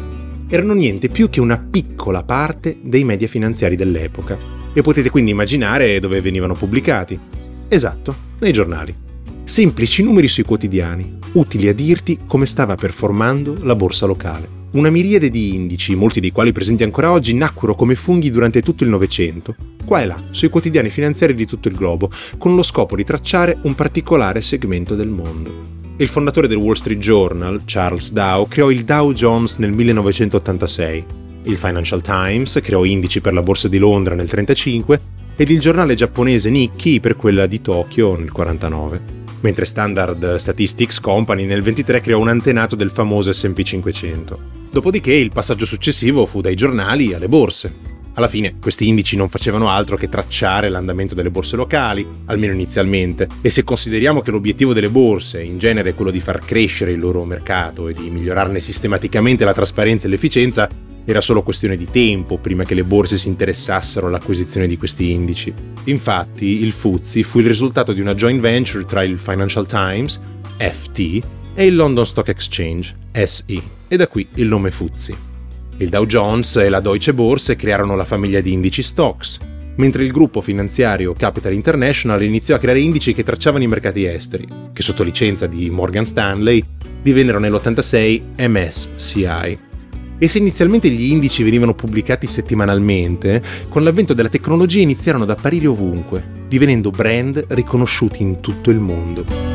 Erano 0.47 0.73
niente 0.73 1.07
più 1.07 1.31
che 1.31 1.39
una 1.39 1.57
piccola 1.57 2.21
parte 2.21 2.77
dei 2.79 3.03
media 3.03 3.27
finanziari 3.27 3.75
dell'epoca. 3.75 4.37
E 4.71 4.83
potete 4.83 5.09
quindi 5.09 5.31
immaginare 5.31 5.99
dove 5.99 6.21
venivano 6.21 6.53
pubblicati. 6.53 7.19
Esatto, 7.67 8.15
nei 8.37 8.53
giornali. 8.53 9.07
Semplici 9.49 10.03
numeri 10.03 10.27
sui 10.27 10.43
quotidiani, 10.43 11.17
utili 11.31 11.67
a 11.69 11.73
dirti 11.73 12.19
come 12.27 12.45
stava 12.45 12.75
performando 12.75 13.57
la 13.63 13.75
borsa 13.75 14.05
locale. 14.05 14.47
Una 14.73 14.91
miriade 14.91 15.31
di 15.31 15.55
indici, 15.55 15.95
molti 15.95 16.19
dei 16.19 16.31
quali 16.31 16.51
presenti 16.51 16.83
ancora 16.83 17.11
oggi, 17.11 17.33
nacquero 17.33 17.73
come 17.73 17.95
funghi 17.95 18.29
durante 18.29 18.61
tutto 18.61 18.83
il 18.83 18.91
Novecento, 18.91 19.55
qua 19.85 20.03
e 20.03 20.05
là, 20.05 20.21
sui 20.29 20.49
quotidiani 20.49 20.91
finanziari 20.91 21.33
di 21.33 21.47
tutto 21.47 21.67
il 21.67 21.73
globo, 21.73 22.11
con 22.37 22.53
lo 22.53 22.61
scopo 22.61 22.95
di 22.95 23.03
tracciare 23.03 23.57
un 23.63 23.73
particolare 23.73 24.41
segmento 24.41 24.93
del 24.93 25.07
mondo. 25.07 25.51
Il 25.97 26.09
fondatore 26.09 26.47
del 26.47 26.57
Wall 26.57 26.73
Street 26.73 26.99
Journal, 26.99 27.63
Charles 27.65 28.11
Dow, 28.11 28.47
creò 28.47 28.69
il 28.69 28.83
Dow 28.83 29.13
Jones 29.13 29.55
nel 29.55 29.71
1986. 29.71 31.05
Il 31.45 31.57
Financial 31.57 32.01
Times 32.03 32.59
creò 32.61 32.83
indici 32.83 33.19
per 33.19 33.33
la 33.33 33.41
borsa 33.41 33.67
di 33.67 33.79
Londra 33.79 34.13
nel 34.13 34.29
1935 34.31 34.99
ed 35.35 35.49
il 35.49 35.59
giornale 35.59 35.95
giapponese 35.95 36.51
Nikkei 36.51 36.99
per 36.99 37.15
quella 37.15 37.47
di 37.47 37.61
Tokyo 37.63 38.09
nel 38.09 38.29
1949 38.31 39.18
mentre 39.41 39.65
Standard 39.65 40.35
Statistics 40.35 40.99
Company 40.99 41.45
nel 41.45 41.61
23 41.61 42.01
creò 42.01 42.19
un 42.19 42.29
antenato 42.29 42.75
del 42.75 42.91
famoso 42.91 43.31
SP 43.33 43.61
500. 43.61 44.39
Dopodiché 44.71 45.13
il 45.13 45.31
passaggio 45.31 45.65
successivo 45.65 46.25
fu 46.25 46.41
dai 46.41 46.55
giornali 46.55 47.13
alle 47.13 47.27
borse. 47.27 47.97
Alla 48.13 48.27
fine 48.27 48.55
questi 48.59 48.87
indici 48.87 49.15
non 49.15 49.29
facevano 49.29 49.69
altro 49.69 49.95
che 49.95 50.09
tracciare 50.09 50.67
l'andamento 50.67 51.15
delle 51.15 51.31
borse 51.31 51.55
locali, 51.55 52.05
almeno 52.25 52.53
inizialmente, 52.53 53.27
e 53.41 53.49
se 53.49 53.63
consideriamo 53.63 54.21
che 54.21 54.31
l'obiettivo 54.31 54.73
delle 54.73 54.89
borse 54.89 55.41
in 55.41 55.57
genere 55.57 55.91
è 55.91 55.95
quello 55.95 56.11
di 56.11 56.19
far 56.19 56.39
crescere 56.43 56.91
il 56.91 56.99
loro 56.99 57.23
mercato 57.23 57.87
e 57.87 57.93
di 57.93 58.09
migliorarne 58.09 58.59
sistematicamente 58.59 59.45
la 59.45 59.53
trasparenza 59.53 60.07
e 60.07 60.09
l'efficienza, 60.09 60.67
era 61.11 61.21
solo 61.21 61.41
questione 61.41 61.75
di 61.75 61.87
tempo 61.89 62.37
prima 62.37 62.63
che 62.63 62.75
le 62.75 62.83
borse 62.83 63.17
si 63.17 63.29
interessassero 63.29 64.05
all'acquisizione 64.05 64.67
di 64.67 64.77
questi 64.77 65.09
indici. 65.09 65.51
Infatti, 65.85 66.61
il 66.61 66.71
FTSE 66.71 67.23
fu 67.23 67.39
il 67.39 67.47
risultato 67.47 67.93
di 67.93 68.01
una 68.01 68.13
joint 68.13 68.39
venture 68.39 68.85
tra 68.85 69.03
il 69.03 69.17
Financial 69.17 69.65
Times, 69.65 70.21
FT, 70.57 71.21
e 71.55 71.65
il 71.65 71.75
London 71.75 72.05
Stock 72.05 72.29
Exchange, 72.29 72.95
SE, 73.23 73.61
e 73.87 73.97
da 73.97 74.07
qui 74.07 74.27
il 74.35 74.47
nome 74.47 74.69
FTSE. 74.69 75.27
Il 75.77 75.89
Dow 75.89 76.05
Jones 76.05 76.57
e 76.57 76.69
la 76.69 76.79
Deutsche 76.79 77.13
Börse 77.13 77.55
crearono 77.55 77.95
la 77.95 78.05
famiglia 78.05 78.39
di 78.39 78.53
indici 78.53 78.83
stocks, 78.83 79.39
mentre 79.77 80.03
il 80.03 80.11
gruppo 80.11 80.41
finanziario 80.41 81.13
Capital 81.13 81.53
International 81.53 82.21
iniziò 82.21 82.53
a 82.53 82.59
creare 82.59 82.81
indici 82.81 83.15
che 83.15 83.23
tracciavano 83.23 83.63
i 83.63 83.67
mercati 83.67 84.05
esteri, 84.05 84.47
che 84.71 84.83
sotto 84.83 85.01
licenza 85.01 85.47
di 85.47 85.71
Morgan 85.71 86.05
Stanley 86.05 86.63
divennero 87.01 87.39
nell'86 87.39 88.47
MSCI. 88.47 89.68
E 90.19 90.27
se 90.27 90.37
inizialmente 90.37 90.89
gli 90.89 91.11
indici 91.11 91.43
venivano 91.43 91.73
pubblicati 91.73 92.27
settimanalmente, 92.27 93.41
con 93.69 93.83
l'avvento 93.83 94.13
della 94.13 94.27
tecnologia 94.27 94.81
iniziarono 94.81 95.23
ad 95.23 95.29
apparire 95.29 95.67
ovunque, 95.67 96.21
divenendo 96.47 96.91
brand 96.91 97.45
riconosciuti 97.47 98.21
in 98.21 98.41
tutto 98.41 98.69
il 98.69 98.79
mondo. 98.79 99.49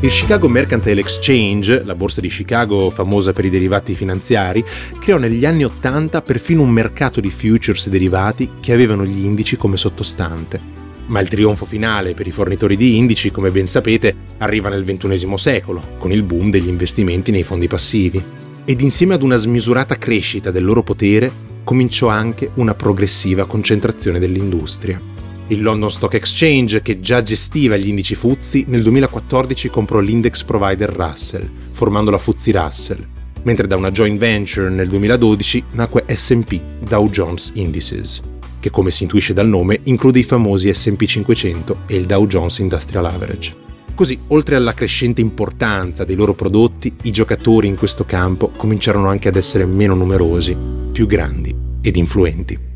Il 0.00 0.10
Chicago 0.10 0.48
Mercantile 0.48 1.00
Exchange, 1.00 1.82
la 1.82 1.94
borsa 1.94 2.20
di 2.20 2.28
Chicago 2.28 2.90
famosa 2.90 3.32
per 3.32 3.46
i 3.46 3.50
derivati 3.50 3.94
finanziari, 3.94 4.62
creò 4.98 5.16
negli 5.16 5.46
anni 5.46 5.64
Ottanta 5.64 6.20
perfino 6.20 6.60
un 6.60 6.68
mercato 6.68 7.22
di 7.22 7.30
futures 7.30 7.88
derivati 7.88 8.50
che 8.60 8.74
avevano 8.74 9.06
gli 9.06 9.24
indici 9.24 9.56
come 9.56 9.78
sottostante. 9.78 10.83
Ma 11.06 11.20
il 11.20 11.28
trionfo 11.28 11.66
finale 11.66 12.14
per 12.14 12.26
i 12.26 12.30
fornitori 12.30 12.76
di 12.76 12.96
indici, 12.96 13.30
come 13.30 13.50
ben 13.50 13.66
sapete, 13.66 14.14
arriva 14.38 14.70
nel 14.70 14.84
XXI 14.84 15.36
secolo, 15.36 15.82
con 15.98 16.10
il 16.12 16.22
boom 16.22 16.50
degli 16.50 16.68
investimenti 16.68 17.30
nei 17.30 17.42
fondi 17.42 17.68
passivi. 17.68 18.22
Ed 18.64 18.80
insieme 18.80 19.14
ad 19.14 19.22
una 19.22 19.36
smisurata 19.36 19.96
crescita 19.96 20.50
del 20.50 20.64
loro 20.64 20.82
potere, 20.82 21.30
cominciò 21.62 22.08
anche 22.08 22.50
una 22.54 22.74
progressiva 22.74 23.44
concentrazione 23.44 24.18
dell'industria. 24.18 25.00
Il 25.48 25.62
London 25.62 25.90
Stock 25.90 26.14
Exchange, 26.14 26.80
che 26.80 27.00
già 27.00 27.22
gestiva 27.22 27.76
gli 27.76 27.88
indici 27.88 28.14
FTSE, 28.14 28.64
nel 28.66 28.82
2014 28.82 29.68
comprò 29.68 30.00
l'index 30.00 30.42
provider 30.42 30.90
Russell, 30.90 31.46
formando 31.72 32.10
la 32.10 32.18
FTSE 32.18 32.52
Russell, 32.52 33.06
mentre 33.42 33.66
da 33.66 33.76
una 33.76 33.90
joint 33.90 34.18
venture 34.18 34.70
nel 34.70 34.88
2012 34.88 35.64
nacque 35.72 36.04
SP, 36.08 36.58
Dow 36.80 37.10
Jones 37.10 37.52
Indices 37.56 38.32
che 38.64 38.70
come 38.70 38.90
si 38.90 39.02
intuisce 39.02 39.34
dal 39.34 39.46
nome 39.46 39.80
include 39.82 40.20
i 40.20 40.22
famosi 40.22 40.72
SP 40.72 41.04
500 41.04 41.80
e 41.84 41.96
il 41.96 42.06
Dow 42.06 42.26
Jones 42.26 42.60
Industrial 42.60 43.04
Average. 43.04 43.54
Così, 43.94 44.18
oltre 44.28 44.56
alla 44.56 44.72
crescente 44.72 45.20
importanza 45.20 46.04
dei 46.04 46.16
loro 46.16 46.32
prodotti, 46.32 46.90
i 47.02 47.10
giocatori 47.10 47.66
in 47.66 47.76
questo 47.76 48.06
campo 48.06 48.48
cominciarono 48.56 49.08
anche 49.08 49.28
ad 49.28 49.36
essere 49.36 49.66
meno 49.66 49.94
numerosi, 49.94 50.56
più 50.90 51.06
grandi 51.06 51.54
ed 51.82 51.96
influenti. 51.96 52.73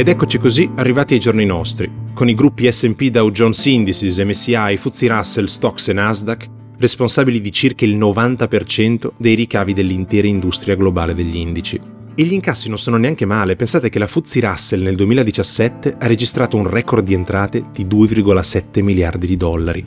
Ed 0.00 0.08
eccoci 0.08 0.38
così 0.38 0.70
arrivati 0.76 1.12
ai 1.12 1.20
giorni 1.20 1.44
nostri, 1.44 1.92
con 2.14 2.26
i 2.26 2.34
gruppi 2.34 2.72
SP 2.72 3.12
Dow 3.12 3.30
Jones 3.30 3.62
Indices, 3.66 4.16
MSI, 4.16 4.78
FTSE 4.78 5.08
Russell, 5.08 5.44
Stocks 5.44 5.88
e 5.88 5.92
Nasdaq 5.92 6.48
responsabili 6.78 7.38
di 7.42 7.52
circa 7.52 7.84
il 7.84 7.98
90% 7.98 9.10
dei 9.18 9.34
ricavi 9.34 9.74
dell'intera 9.74 10.26
industria 10.26 10.74
globale 10.74 11.12
degli 11.12 11.36
indici. 11.36 11.78
E 12.14 12.22
gli 12.22 12.32
incassi 12.32 12.70
non 12.70 12.78
sono 12.78 12.96
neanche 12.96 13.26
male, 13.26 13.56
pensate 13.56 13.90
che 13.90 13.98
la 13.98 14.06
FTSE 14.06 14.40
Russell 14.40 14.80
nel 14.80 14.96
2017 14.96 15.96
ha 15.98 16.06
registrato 16.06 16.56
un 16.56 16.66
record 16.66 17.04
di 17.04 17.12
entrate 17.12 17.66
di 17.70 17.84
2,7 17.84 18.82
miliardi 18.82 19.26
di 19.26 19.36
dollari. 19.36 19.84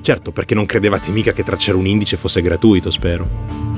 Certo, 0.00 0.30
perché 0.30 0.54
non 0.54 0.66
credevate 0.66 1.10
mica 1.10 1.32
che 1.32 1.42
tracciare 1.42 1.76
un 1.76 1.88
indice 1.88 2.16
fosse 2.16 2.40
gratuito, 2.40 2.92
spero. 2.92 3.75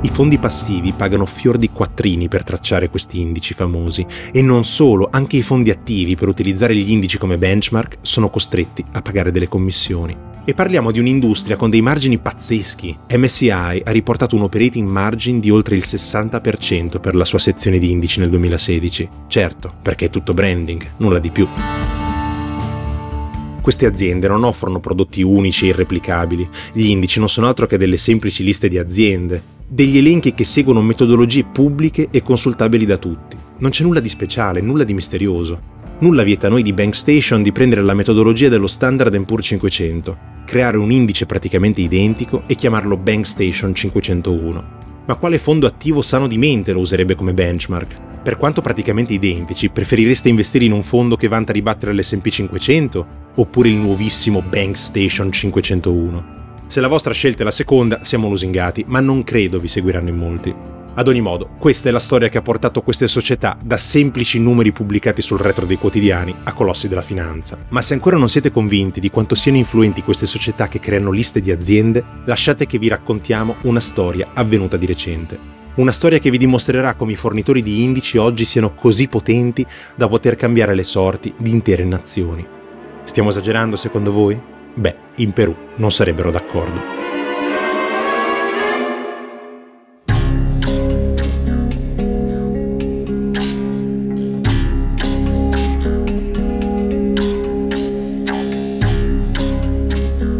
I 0.00 0.10
fondi 0.10 0.38
passivi 0.38 0.92
pagano 0.92 1.26
fior 1.26 1.58
di 1.58 1.70
quattrini 1.70 2.28
per 2.28 2.44
tracciare 2.44 2.88
questi 2.88 3.18
indici 3.18 3.52
famosi 3.52 4.06
e 4.30 4.42
non 4.42 4.62
solo, 4.62 5.08
anche 5.10 5.36
i 5.36 5.42
fondi 5.42 5.70
attivi 5.70 6.14
per 6.14 6.28
utilizzare 6.28 6.76
gli 6.76 6.92
indici 6.92 7.18
come 7.18 7.36
benchmark 7.36 7.98
sono 8.02 8.30
costretti 8.30 8.84
a 8.92 9.02
pagare 9.02 9.32
delle 9.32 9.48
commissioni. 9.48 10.16
E 10.44 10.54
parliamo 10.54 10.92
di 10.92 11.00
un'industria 11.00 11.56
con 11.56 11.68
dei 11.68 11.80
margini 11.80 12.18
pazzeschi. 12.18 12.96
MSI 13.10 13.50
ha 13.50 13.90
riportato 13.90 14.36
un 14.36 14.42
operating 14.42 14.88
margin 14.88 15.40
di 15.40 15.50
oltre 15.50 15.74
il 15.74 15.82
60% 15.84 17.00
per 17.00 17.16
la 17.16 17.24
sua 17.24 17.40
sezione 17.40 17.80
di 17.80 17.90
indici 17.90 18.20
nel 18.20 18.30
2016. 18.30 19.08
Certo, 19.26 19.74
perché 19.82 20.04
è 20.04 20.10
tutto 20.10 20.32
branding, 20.32 20.90
nulla 20.98 21.18
di 21.18 21.30
più. 21.30 21.48
Queste 23.60 23.84
aziende 23.84 24.28
non 24.28 24.44
offrono 24.44 24.78
prodotti 24.78 25.22
unici 25.22 25.66
e 25.66 25.68
irreplicabili. 25.70 26.48
Gli 26.72 26.86
indici 26.86 27.18
non 27.18 27.28
sono 27.28 27.48
altro 27.48 27.66
che 27.66 27.76
delle 27.76 27.98
semplici 27.98 28.44
liste 28.44 28.68
di 28.68 28.78
aziende, 28.78 29.56
degli 29.68 29.98
elenchi 29.98 30.32
che 30.32 30.44
seguono 30.44 30.80
metodologie 30.80 31.44
pubbliche 31.44 32.08
e 32.10 32.22
consultabili 32.22 32.86
da 32.86 32.96
tutti. 32.96 33.36
Non 33.58 33.70
c'è 33.70 33.84
nulla 33.84 34.00
di 34.00 34.08
speciale, 34.08 34.62
nulla 34.62 34.84
di 34.84 34.94
misterioso. 34.94 35.76
Nulla 35.98 36.22
vieta 36.22 36.46
a 36.46 36.50
noi 36.50 36.62
di 36.62 36.72
BankStation 36.72 37.42
di 37.42 37.52
prendere 37.52 37.82
la 37.82 37.92
metodologia 37.92 38.48
dello 38.48 38.66
Standard 38.66 39.20
Poor's 39.24 39.46
500, 39.46 40.18
creare 40.46 40.78
un 40.78 40.90
indice 40.90 41.26
praticamente 41.26 41.82
identico 41.82 42.44
e 42.46 42.54
chiamarlo 42.54 42.96
BankStation 42.96 43.74
501. 43.74 44.76
Ma 45.04 45.16
quale 45.16 45.38
fondo 45.38 45.66
attivo 45.66 46.00
sano 46.00 46.26
di 46.26 46.38
mente 46.38 46.72
lo 46.72 46.80
userebbe 46.80 47.14
come 47.14 47.34
benchmark? 47.34 48.06
Per 48.22 48.36
quanto 48.36 48.62
praticamente 48.62 49.12
identici, 49.12 49.68
preferireste 49.68 50.28
investire 50.28 50.64
in 50.64 50.72
un 50.72 50.82
fondo 50.82 51.16
che 51.16 51.28
vanta 51.28 51.50
a 51.50 51.54
ribattere 51.54 51.92
l'SP 51.94 52.28
500 52.28 53.06
oppure 53.34 53.68
il 53.68 53.76
nuovissimo 53.76 54.40
BankStation 54.40 55.32
501? 55.32 56.37
Se 56.68 56.82
la 56.82 56.88
vostra 56.88 57.14
scelta 57.14 57.40
è 57.40 57.44
la 57.44 57.50
seconda, 57.50 58.00
siamo 58.04 58.28
lusingati, 58.28 58.84
ma 58.86 59.00
non 59.00 59.24
credo 59.24 59.58
vi 59.58 59.68
seguiranno 59.68 60.10
in 60.10 60.16
molti. 60.18 60.54
Ad 60.96 61.08
ogni 61.08 61.22
modo, 61.22 61.52
questa 61.58 61.88
è 61.88 61.92
la 61.92 61.98
storia 61.98 62.28
che 62.28 62.36
ha 62.36 62.42
portato 62.42 62.82
queste 62.82 63.08
società 63.08 63.56
da 63.58 63.78
semplici 63.78 64.38
numeri 64.38 64.70
pubblicati 64.70 65.22
sul 65.22 65.38
retro 65.38 65.64
dei 65.64 65.78
quotidiani 65.78 66.34
a 66.44 66.52
colossi 66.52 66.86
della 66.86 67.00
finanza. 67.00 67.56
Ma 67.70 67.80
se 67.80 67.94
ancora 67.94 68.18
non 68.18 68.28
siete 68.28 68.50
convinti 68.50 69.00
di 69.00 69.08
quanto 69.08 69.34
siano 69.34 69.56
influenti 69.56 70.02
queste 70.02 70.26
società 70.26 70.68
che 70.68 70.78
creano 70.78 71.10
liste 71.10 71.40
di 71.40 71.50
aziende, 71.50 72.04
lasciate 72.26 72.66
che 72.66 72.78
vi 72.78 72.88
raccontiamo 72.88 73.54
una 73.62 73.80
storia 73.80 74.32
avvenuta 74.34 74.76
di 74.76 74.84
recente. 74.84 75.38
Una 75.76 75.92
storia 75.92 76.18
che 76.18 76.30
vi 76.30 76.36
dimostrerà 76.36 76.92
come 76.96 77.12
i 77.12 77.16
fornitori 77.16 77.62
di 77.62 77.82
indici 77.82 78.18
oggi 78.18 78.44
siano 78.44 78.74
così 78.74 79.08
potenti 79.08 79.64
da 79.94 80.06
poter 80.06 80.36
cambiare 80.36 80.74
le 80.74 80.84
sorti 80.84 81.32
di 81.38 81.48
intere 81.48 81.84
nazioni. 81.84 82.46
Stiamo 83.04 83.30
esagerando 83.30 83.76
secondo 83.76 84.12
voi? 84.12 84.56
Beh, 84.74 84.96
in 85.16 85.32
Perù 85.32 85.54
non 85.76 85.90
sarebbero 85.90 86.30
d'accordo. 86.30 86.96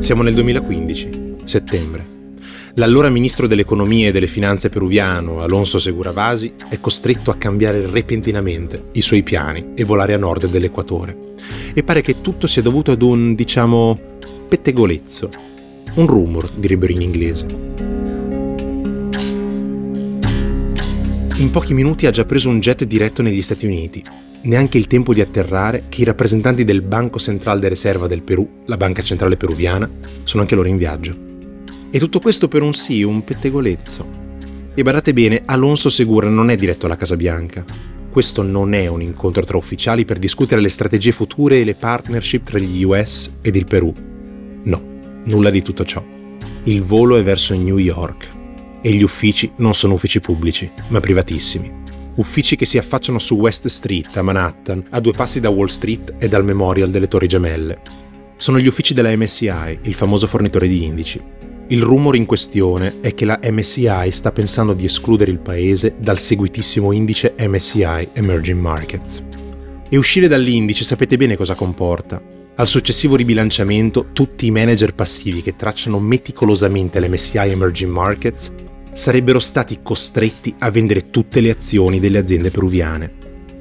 Siamo 0.08 0.23
nel 0.23 0.32
2015, 0.32 1.35
settembre. 1.44 2.16
L'allora 2.76 3.11
ministro 3.11 3.47
dell'economia 3.47 4.08
e 4.08 4.12
delle 4.12 4.26
finanze 4.26 4.70
peruviano, 4.70 5.42
Alonso 5.42 5.78
Seguravasi, 5.78 6.54
è 6.70 6.80
costretto 6.80 7.30
a 7.30 7.37
cambiare 7.37 7.90
repentinamente 7.90 8.85
i 8.92 9.02
suoi 9.02 9.23
piani 9.23 9.73
e 9.75 9.85
volare 9.85 10.14
a 10.14 10.16
nord 10.16 10.47
dell'equatore. 10.47 11.14
E 11.75 11.82
pare 11.82 12.00
che 12.00 12.20
tutto 12.20 12.47
sia 12.47 12.62
dovuto 12.62 12.92
ad 12.92 13.02
un, 13.02 13.35
diciamo, 13.35 14.16
pettegolezzo. 14.49 15.28
Un 15.95 16.07
rumor, 16.07 16.50
direbbero 16.50 16.93
in 16.93 17.02
inglese. 17.02 17.47
In 21.37 21.50
pochi 21.52 21.75
minuti 21.75 22.07
ha 22.07 22.11
già 22.11 22.25
preso 22.25 22.49
un 22.49 22.59
jet 22.59 22.85
diretto 22.85 23.23
negli 23.23 23.43
Stati 23.43 23.67
Uniti 23.67 24.02
neanche 24.43 24.78
il 24.78 24.87
tempo 24.87 25.12
di 25.12 25.21
atterrare 25.21 25.85
che 25.88 26.02
i 26.02 26.05
rappresentanti 26.05 26.64
del 26.64 26.83
Banco 26.83 27.19
Central 27.19 27.59
de 27.59 27.69
Reserva 27.69 28.07
del 28.07 28.23
Perù, 28.23 28.62
la 28.67 28.76
banca 28.76 29.02
centrale 29.02 29.37
peruviana, 29.37 29.90
sono 30.25 30.43
anche 30.43 30.55
loro 30.55 30.69
in 30.69 30.76
viaggio. 30.76 31.14
E 31.90 31.99
tutto 31.99 32.21
questo 32.21 32.49
per 32.49 32.62
un 32.62 32.75
sì, 32.75 33.02
un 33.02 33.25
pettegolezzo. 33.25 34.26
E 34.75 34.83
badate 34.83 35.12
bene, 35.12 35.43
Alonso 35.45 35.88
Segura 35.88 36.28
non 36.28 36.50
è 36.50 36.57
diretto 36.57 36.87
alla 36.87 36.97
Casa 36.97 37.17
Bianca. 37.17 37.64
Questo 38.11 38.43
non 38.43 38.75
è 38.75 38.87
un 38.87 39.02
incontro 39.02 39.45
tra 39.45 39.57
ufficiali 39.57 40.05
per 40.05 40.19
discutere 40.19 40.61
le 40.61 40.69
strategie 40.69 41.12
future 41.12 41.61
e 41.61 41.64
le 41.64 41.75
partnership 41.75 42.45
tra 42.45 42.59
gli 42.59 42.85
US 42.85 43.31
ed 43.43 43.57
il 43.57 43.67
Perù. 43.67 43.93
Nulla 45.25 45.50
di 45.50 45.62
tutto 45.62 45.84
ciò. 45.84 46.02
Il 46.64 46.82
volo 46.82 47.16
è 47.16 47.22
verso 47.22 47.54
New 47.54 47.78
York 47.78 48.28
e 48.80 48.92
gli 48.92 49.02
uffici 49.02 49.50
non 49.56 49.75
sono 49.75 49.94
uffici 49.94 50.20
pubblici, 50.20 50.70
ma 50.88 51.00
privatissimi 51.00 51.78
uffici 52.18 52.56
che 52.56 52.66
si 52.66 52.78
affacciano 52.78 53.18
su 53.18 53.37
West 53.37 53.66
Street 53.68 54.16
a 54.16 54.22
Manhattan, 54.22 54.82
a 54.90 55.00
due 55.00 55.12
passi 55.12 55.40
da 55.40 55.50
Wall 55.50 55.66
Street 55.66 56.14
e 56.18 56.28
dal 56.28 56.44
Memorial 56.44 56.90
delle 56.90 57.08
Torri 57.08 57.26
Gemelle. 57.26 57.80
Sono 58.37 58.58
gli 58.58 58.66
uffici 58.66 58.94
della 58.94 59.16
MSI, 59.16 59.80
il 59.82 59.94
famoso 59.94 60.26
fornitore 60.26 60.68
di 60.68 60.84
indici. 60.84 61.20
Il 61.68 61.82
rumore 61.82 62.16
in 62.16 62.26
questione 62.26 63.00
è 63.00 63.14
che 63.14 63.25
la 63.25 63.38
MSI 63.42 64.10
sta 64.10 64.32
pensando 64.32 64.72
di 64.72 64.84
escludere 64.84 65.30
il 65.30 65.38
paese 65.38 65.94
dal 65.98 66.18
seguitissimo 66.18 66.92
indice 66.92 67.34
MSI 67.38 68.08
Emerging 68.12 68.60
Markets. 68.60 69.25
E 69.88 69.96
uscire 69.96 70.28
dall'indice 70.28 70.84
sapete 70.84 71.16
bene 71.16 71.37
cosa 71.37 71.54
comporta. 71.54 72.20
Al 72.61 72.67
successivo 72.67 73.15
ribilanciamento, 73.15 74.07
tutti 74.12 74.47
i 74.47 74.50
manager 74.50 74.93
passivi 74.93 75.43
che 75.43 75.55
tracciano 75.55 76.00
meticolosamente 76.00 76.99
l'MSI 76.99 77.38
Emerging 77.38 77.93
Markets 77.93 78.53
sarebbero 78.93 79.38
stati 79.38 79.79
costretti 79.81 80.53
a 80.59 80.69
vendere 80.69 81.09
tutte 81.09 81.41
le 81.41 81.50
azioni 81.50 82.00
delle 82.00 82.19
aziende 82.19 82.50
peruviane. 82.50 83.12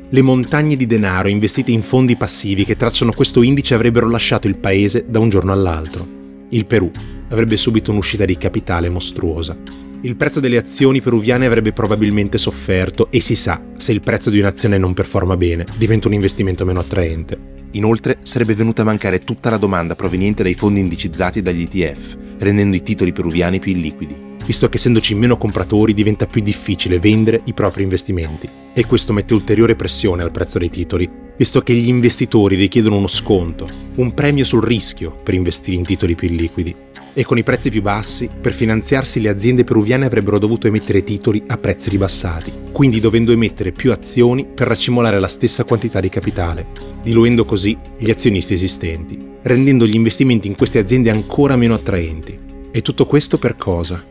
Le 0.10 0.22
montagne 0.24 0.75
di 0.75 0.88
denaro 0.88 1.27
investite 1.27 1.70
in 1.70 1.84
fondi 1.84 2.16
passivi 2.16 2.66
che 2.66 2.75
tracciano 2.75 3.12
questo 3.12 3.44
indice 3.44 3.75
avrebbero 3.75 4.10
lasciato 4.10 4.48
il 4.48 4.58
paese 4.58 5.06
da 5.08 5.20
un 5.20 5.30
giorno 5.30 5.51
all'altro. 5.51 6.08
Il 6.50 6.66
Perù 6.66 6.89
avrebbe 7.30 7.56
subito 7.56 7.92
un'uscita 7.92 8.25
di 8.25 8.36
capitale 8.36 8.89
mostruosa. 8.89 9.56
Il 10.01 10.16
prezzo 10.16 10.39
delle 10.39 10.58
azioni 10.58 11.01
peruviane 11.01 11.46
avrebbe 11.46 11.72
probabilmente 11.72 12.39
sofferto 12.39 13.12
e 13.12 13.22
si 13.22 13.36
sa, 13.36 13.62
se 13.77 13.92
il 13.92 14.01
prezzo 14.01 14.32
di 14.32 14.39
un'azione 14.39 14.80
non 14.80 14.96
performa 14.96 15.38
bene, 15.38 15.66
diventa 15.77 16.08
un 16.08 16.16
investimento 16.16 16.66
meno 16.66 16.80
attraente. 16.80 17.56
Inoltre 17.71 18.17
sarebbe 18.21 18.55
venuta 18.55 18.81
a 18.81 18.86
mancare 18.86 19.19
tutta 19.19 19.50
la 19.50 19.57
domanda 19.57 19.95
proveniente 19.95 20.43
dai 20.43 20.53
fondi 20.53 20.79
indicizzati 20.79 21.41
dagli 21.41 21.63
ETF, 21.63 22.17
rendendo 22.39 22.75
i 22.75 22.83
titoli 22.83 23.12
peruviani 23.12 23.59
più 23.59 23.71
illiquidi. 23.71 24.15
Visto 24.45 24.69
che 24.69 24.77
essendoci 24.77 25.13
meno 25.13 25.38
compratori 25.38 25.93
diventa 25.93 26.25
più 26.25 26.41
difficile 26.41 27.00
vendere 27.00 27.41
i 27.45 27.53
propri 27.53 27.83
investimenti. 27.83 28.47
E 28.74 28.86
questo 28.86 29.12
mette 29.12 29.33
ulteriore 29.33 29.75
pressione 29.75 30.24
al 30.24 30.31
prezzo 30.31 30.57
dei 30.57 30.70
titoli, 30.70 31.26
visto 31.37 31.61
che 31.61 31.73
gli 31.73 31.87
investitori 31.87 32.55
richiedono 32.55 32.97
uno 32.97 33.07
sconto, 33.07 33.67
un 33.95 34.13
premio 34.13 34.43
sul 34.43 34.63
rischio 34.63 35.15
per 35.23 35.33
investire 35.33 35.77
in 35.77 35.83
titoli 35.83 36.15
più 36.15 36.29
liquidi. 36.29 36.75
E 37.13 37.23
con 37.23 37.37
i 37.37 37.43
prezzi 37.43 37.69
più 37.69 37.81
bassi, 37.81 38.29
per 38.41 38.53
finanziarsi 38.53 39.21
le 39.21 39.29
aziende 39.29 39.63
peruviane 39.63 40.05
avrebbero 40.05 40.37
dovuto 40.37 40.67
emettere 40.67 41.03
titoli 41.03 41.41
a 41.47 41.57
prezzi 41.57 41.89
ribassati, 41.89 42.51
quindi 42.71 43.00
dovendo 43.00 43.31
emettere 43.31 43.71
più 43.71 43.91
azioni 43.91 44.45
per 44.45 44.67
racimolare 44.67 45.19
la 45.19 45.27
stessa 45.27 45.63
quantità 45.63 46.00
di 46.00 46.09
capitale, 46.09 46.67
diluendo 47.01 47.45
così 47.45 47.77
gli 47.97 48.09
azionisti 48.09 48.53
esistenti, 48.53 49.17
rendendo 49.43 49.87
gli 49.87 49.95
investimenti 49.95 50.47
in 50.47 50.55
queste 50.55 50.79
aziende 50.79 51.09
ancora 51.09 51.55
meno 51.55 51.73
attraenti. 51.73 52.37
E 52.71 52.81
tutto 52.81 53.05
questo 53.05 53.37
per 53.39 53.55
cosa? 53.55 54.03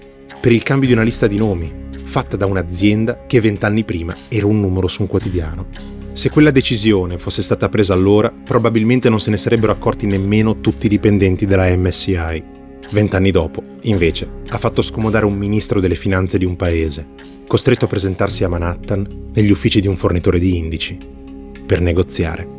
per 0.46 0.54
il 0.54 0.62
cambio 0.62 0.86
di 0.86 0.94
una 0.94 1.02
lista 1.02 1.26
di 1.26 1.38
nomi, 1.38 1.72
fatta 2.04 2.36
da 2.36 2.46
un'azienda 2.46 3.24
che 3.26 3.40
vent'anni 3.40 3.82
prima 3.82 4.14
era 4.28 4.46
un 4.46 4.60
numero 4.60 4.86
su 4.86 5.02
un 5.02 5.08
quotidiano. 5.08 5.95
Se 6.16 6.30
quella 6.30 6.50
decisione 6.50 7.18
fosse 7.18 7.42
stata 7.42 7.68
presa 7.68 7.92
allora, 7.92 8.32
probabilmente 8.32 9.10
non 9.10 9.20
se 9.20 9.28
ne 9.28 9.36
sarebbero 9.36 9.70
accorti 9.70 10.06
nemmeno 10.06 10.60
tutti 10.60 10.86
i 10.86 10.88
dipendenti 10.88 11.44
della 11.44 11.76
MSI. 11.76 12.42
Vent'anni 12.90 13.30
dopo, 13.30 13.60
invece, 13.82 14.26
ha 14.48 14.56
fatto 14.56 14.80
scomodare 14.80 15.26
un 15.26 15.36
ministro 15.36 15.78
delle 15.78 15.94
finanze 15.94 16.38
di 16.38 16.46
un 16.46 16.56
paese, 16.56 17.08
costretto 17.46 17.84
a 17.84 17.88
presentarsi 17.88 18.44
a 18.44 18.48
Manhattan 18.48 19.30
negli 19.34 19.50
uffici 19.50 19.78
di 19.78 19.88
un 19.88 19.96
fornitore 19.98 20.38
di 20.38 20.56
indici, 20.56 20.96
per 21.66 21.82
negoziare. 21.82 22.55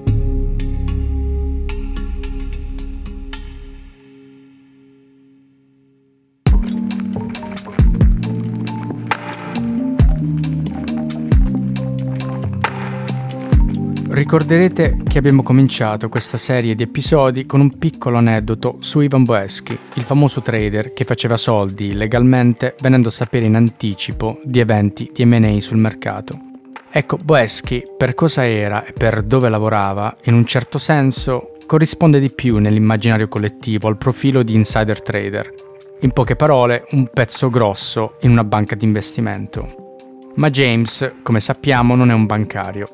Ricorderete 14.28 14.98
che 15.08 15.20
abbiamo 15.20 15.42
cominciato 15.42 16.10
questa 16.10 16.36
serie 16.36 16.76
di 16.76 16.84
episodi 16.84 17.46
con 17.46 17.62
un 17.62 17.78
piccolo 17.78 18.18
aneddoto 18.18 18.76
su 18.82 19.00
Ivan 19.00 19.24
Boeschi, 19.24 19.80
il 19.94 20.04
famoso 20.04 20.42
trader 20.42 20.92
che 20.92 21.06
faceva 21.06 21.38
soldi 21.38 21.92
illegalmente 21.92 22.76
venendo 22.82 23.08
a 23.08 23.12
sapere 23.12 23.46
in 23.46 23.56
anticipo 23.56 24.42
di 24.44 24.60
eventi 24.60 25.10
di 25.13 25.24
M&A 25.24 25.62
sul 25.62 25.78
mercato. 25.78 26.38
Ecco, 26.92 27.16
Boeschi, 27.16 27.82
per 27.98 28.16
cosa 28.16 28.46
era 28.46 28.84
e 28.84 28.92
per 28.92 29.24
dove 29.24 29.48
lavorava, 29.48 30.13
in 30.26 30.34
un 30.34 30.46
certo 30.46 30.78
senso 30.78 31.54
corrisponde 31.66 32.20
di 32.20 32.30
più 32.30 32.58
nell'immaginario 32.58 33.30
collettivo 33.30 33.88
al 33.88 33.96
profilo 33.96 34.44
di 34.44 34.56
insider 34.56 35.02
trader. 35.02 35.54
In 36.02 36.12
poche 36.12 36.36
parole, 36.36 36.86
un 36.92 37.10
pezzo 37.13 37.50
grosso 37.50 38.18
in 38.24 38.32
una 38.32 38.44
banca 38.44 38.76
di 38.76 38.84
investimento. 38.84 40.02
Ma 40.36 40.50
James, 40.50 41.13
come 41.24 41.40
sappiamo, 41.40 41.96
non 41.96 42.12
è 42.12 42.13
un 42.13 42.26
bancario 42.26 42.90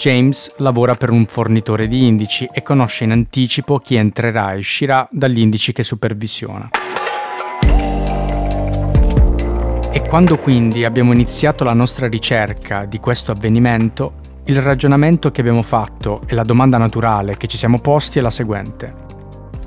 James 0.00 0.54
lavora 0.56 0.94
per 0.94 1.10
un 1.10 1.26
fornitore 1.26 1.86
di 1.86 2.06
indici 2.06 2.48
e 2.50 2.62
conosce 2.62 3.04
in 3.04 3.10
anticipo 3.10 3.80
chi 3.80 3.96
entrerà 3.96 4.52
e 4.52 4.56
uscirà 4.56 5.06
dagli 5.10 5.40
indici 5.40 5.74
che 5.74 5.82
supervisiona. 5.82 6.70
E 9.92 10.02
quando 10.08 10.38
quindi 10.38 10.86
abbiamo 10.86 11.12
iniziato 11.12 11.64
la 11.64 11.74
nostra 11.74 12.08
ricerca 12.08 12.86
di 12.86 12.98
questo 12.98 13.30
avvenimento, 13.30 14.14
il 14.44 14.62
ragionamento 14.62 15.30
che 15.30 15.42
abbiamo 15.42 15.60
fatto 15.60 16.22
e 16.26 16.34
la 16.34 16.44
domanda 16.44 16.78
naturale 16.78 17.36
che 17.36 17.46
ci 17.46 17.58
siamo 17.58 17.78
posti 17.78 18.20
è 18.20 18.22
la 18.22 18.30
seguente. 18.30 19.08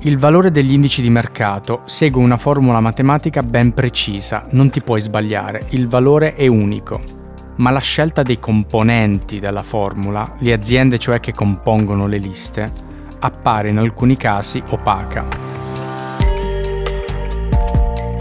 Il 0.00 0.18
valore 0.18 0.50
degli 0.50 0.72
indici 0.72 1.00
di 1.00 1.10
mercato 1.10 1.82
segue 1.84 2.20
una 2.20 2.38
formula 2.38 2.80
matematica 2.80 3.44
ben 3.44 3.72
precisa, 3.72 4.48
non 4.50 4.68
ti 4.70 4.82
puoi 4.82 5.00
sbagliare, 5.00 5.66
il 5.70 5.86
valore 5.86 6.34
è 6.34 6.48
unico 6.48 7.22
ma 7.56 7.70
la 7.70 7.80
scelta 7.80 8.22
dei 8.22 8.38
componenti 8.38 9.38
della 9.38 9.62
formula, 9.62 10.36
le 10.38 10.52
aziende 10.52 10.98
cioè 10.98 11.20
che 11.20 11.32
compongono 11.32 12.06
le 12.06 12.18
liste, 12.18 12.70
appare 13.20 13.68
in 13.68 13.78
alcuni 13.78 14.16
casi 14.16 14.62
opaca. 14.70 15.52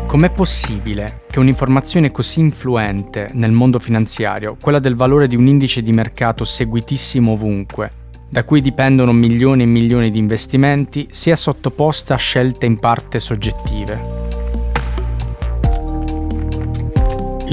Com'è 0.05 0.29
possibile 0.29 1.23
che 1.29 1.39
un'informazione 1.39 2.11
così 2.11 2.39
influente 2.39 3.31
nel 3.33 3.51
mondo 3.51 3.79
finanziario, 3.79 4.57
quella 4.61 4.77
del 4.77 4.95
valore 4.95 5.27
di 5.27 5.35
un 5.35 5.47
indice 5.47 5.81
di 5.81 5.91
mercato 5.91 6.43
seguitissimo 6.43 7.31
ovunque, 7.31 7.89
da 8.29 8.43
cui 8.43 8.61
dipendono 8.61 9.11
milioni 9.11 9.63
e 9.63 9.67
milioni 9.67 10.11
di 10.11 10.19
investimenti, 10.19 11.07
sia 11.09 11.35
sottoposta 11.35 12.13
a 12.13 12.17
scelte 12.17 12.67
in 12.67 12.77
parte 12.77 13.17
soggettive? 13.17 14.22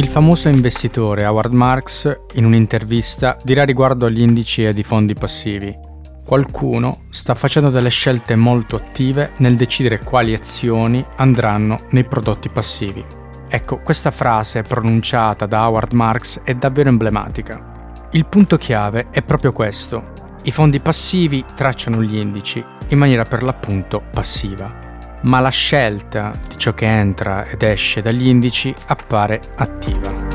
Il 0.01 0.09
famoso 0.09 0.49
investitore 0.49 1.27
Howard 1.27 1.53
Marks, 1.53 2.21
in 2.37 2.47
un'intervista, 2.47 3.37
dirà 3.45 3.67
riguardo 3.67 4.07
agli 4.07 4.23
indici 4.23 4.63
e 4.63 4.69
ai 4.69 4.83
fondi 4.83 5.13
passivi. 5.13 5.77
Qualcuno 6.25 7.03
sta 7.11 7.35
facendo 7.35 7.69
delle 7.69 7.91
scelte 7.91 8.35
molto 8.35 8.77
attive 8.77 9.33
nel 9.37 9.57
decidere 9.57 9.99
quali 9.99 10.33
azioni 10.33 11.05
andranno 11.17 11.81
nei 11.91 12.05
prodotti 12.05 12.49
passivi. 12.49 13.05
Ecco, 13.47 13.81
questa 13.81 14.11
frase 14.11 14.63
pronunciata 14.63 15.45
da 15.45 15.69
Howard 15.69 15.93
Marks 15.93 16.41
è 16.45 16.55
davvero 16.55 16.89
emblematica. 16.89 18.09
Il 18.13 18.25
punto 18.25 18.57
chiave 18.57 19.09
è 19.11 19.21
proprio 19.21 19.53
questo. 19.53 20.13
I 20.45 20.51
fondi 20.51 20.81
passivi 20.81 21.45
tracciano 21.55 22.03
gli 22.03 22.17
indici 22.17 22.65
in 22.89 22.97
maniera 22.97 23.25
per 23.25 23.43
l'appunto 23.43 24.03
passiva. 24.11 24.90
Ma 25.23 25.41
la 25.41 25.51
scelta 25.51 26.39
di 26.49 26.57
ciò 26.57 26.73
che 26.73 26.87
entra 26.87 27.45
ed 27.45 27.63
esce 27.63 28.01
dagli 28.01 28.27
indici 28.27 28.75
appare 28.87 29.41
attiva. 29.57 30.31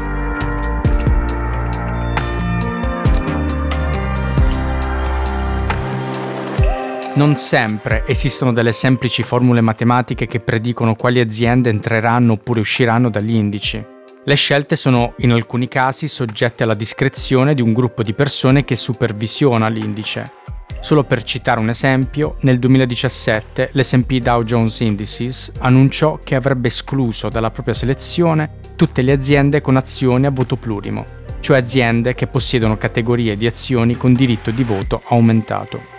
Non 7.16 7.38
sempre 7.38 8.04
esistono 8.08 8.52
delle 8.52 8.74
semplici 8.74 9.24
formule 9.24 9.62
matematiche 9.62 10.28
che 10.28 10.42
predicono 10.42 10.96
quali 10.96 11.22
aziende 11.22 11.70
entreranno 11.70 12.34
oppure 12.34 12.60
usciranno 12.60 13.10
dagli 13.10 13.34
indici. 13.34 13.94
Le 14.28 14.36
scelte 14.36 14.76
sono 14.76 15.14
in 15.20 15.32
alcuni 15.32 15.70
casi 15.70 16.10
soggette 16.10 16.64
alla 16.64 16.74
discrezione 16.74 17.54
di 17.54 17.62
un 17.62 17.72
gruppo 17.72 18.04
di 18.04 18.14
persone 18.14 18.66
che 18.66 18.76
supervisiona 18.76 19.70
l'indice. 19.70 20.32
Solo 20.80 21.04
per 21.04 21.24
citare 21.24 21.60
un 21.60 21.70
esempio, 21.70 22.36
nel 22.42 22.60
2017 22.60 23.72
l'SP 23.74 24.18
Dow 24.18 24.44
Jones 24.44 24.80
Indices 24.82 25.52
annunciò 25.60 26.20
che 26.24 26.36
avrebbe 26.36 26.68
escluso 26.68 27.30
dalla 27.30 27.50
propria 27.50 27.74
selezione 27.74 28.62
tutte 28.76 29.02
le 29.02 29.12
aziende 29.12 29.62
con 29.62 29.78
azioni 29.78 30.28
a 30.28 30.32
voto 30.32 30.58
plurimo, 30.58 31.06
cioè 31.40 31.58
aziende 31.58 32.14
che 32.14 32.28
possiedono 32.28 32.78
categorie 32.78 33.36
di 33.36 33.48
azioni 33.48 33.98
con 33.98 34.14
diritto 34.14 34.52
di 34.52 34.64
voto 34.64 35.02
aumentato. 35.08 35.94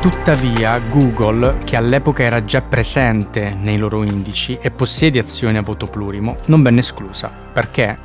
Tuttavia 0.00 0.80
Google, 0.90 1.58
che 1.62 1.76
all'epoca 1.76 2.24
era 2.24 2.44
già 2.44 2.60
presente 2.60 3.54
nei 3.54 3.76
loro 3.78 4.02
indici 4.02 4.58
e 4.60 4.72
possiede 4.72 5.20
azioni 5.20 5.58
a 5.58 5.62
voto 5.62 5.86
plurimo, 5.86 6.38
non 6.46 6.60
venne 6.60 6.80
esclusa. 6.80 7.28
Perché? 7.52 7.96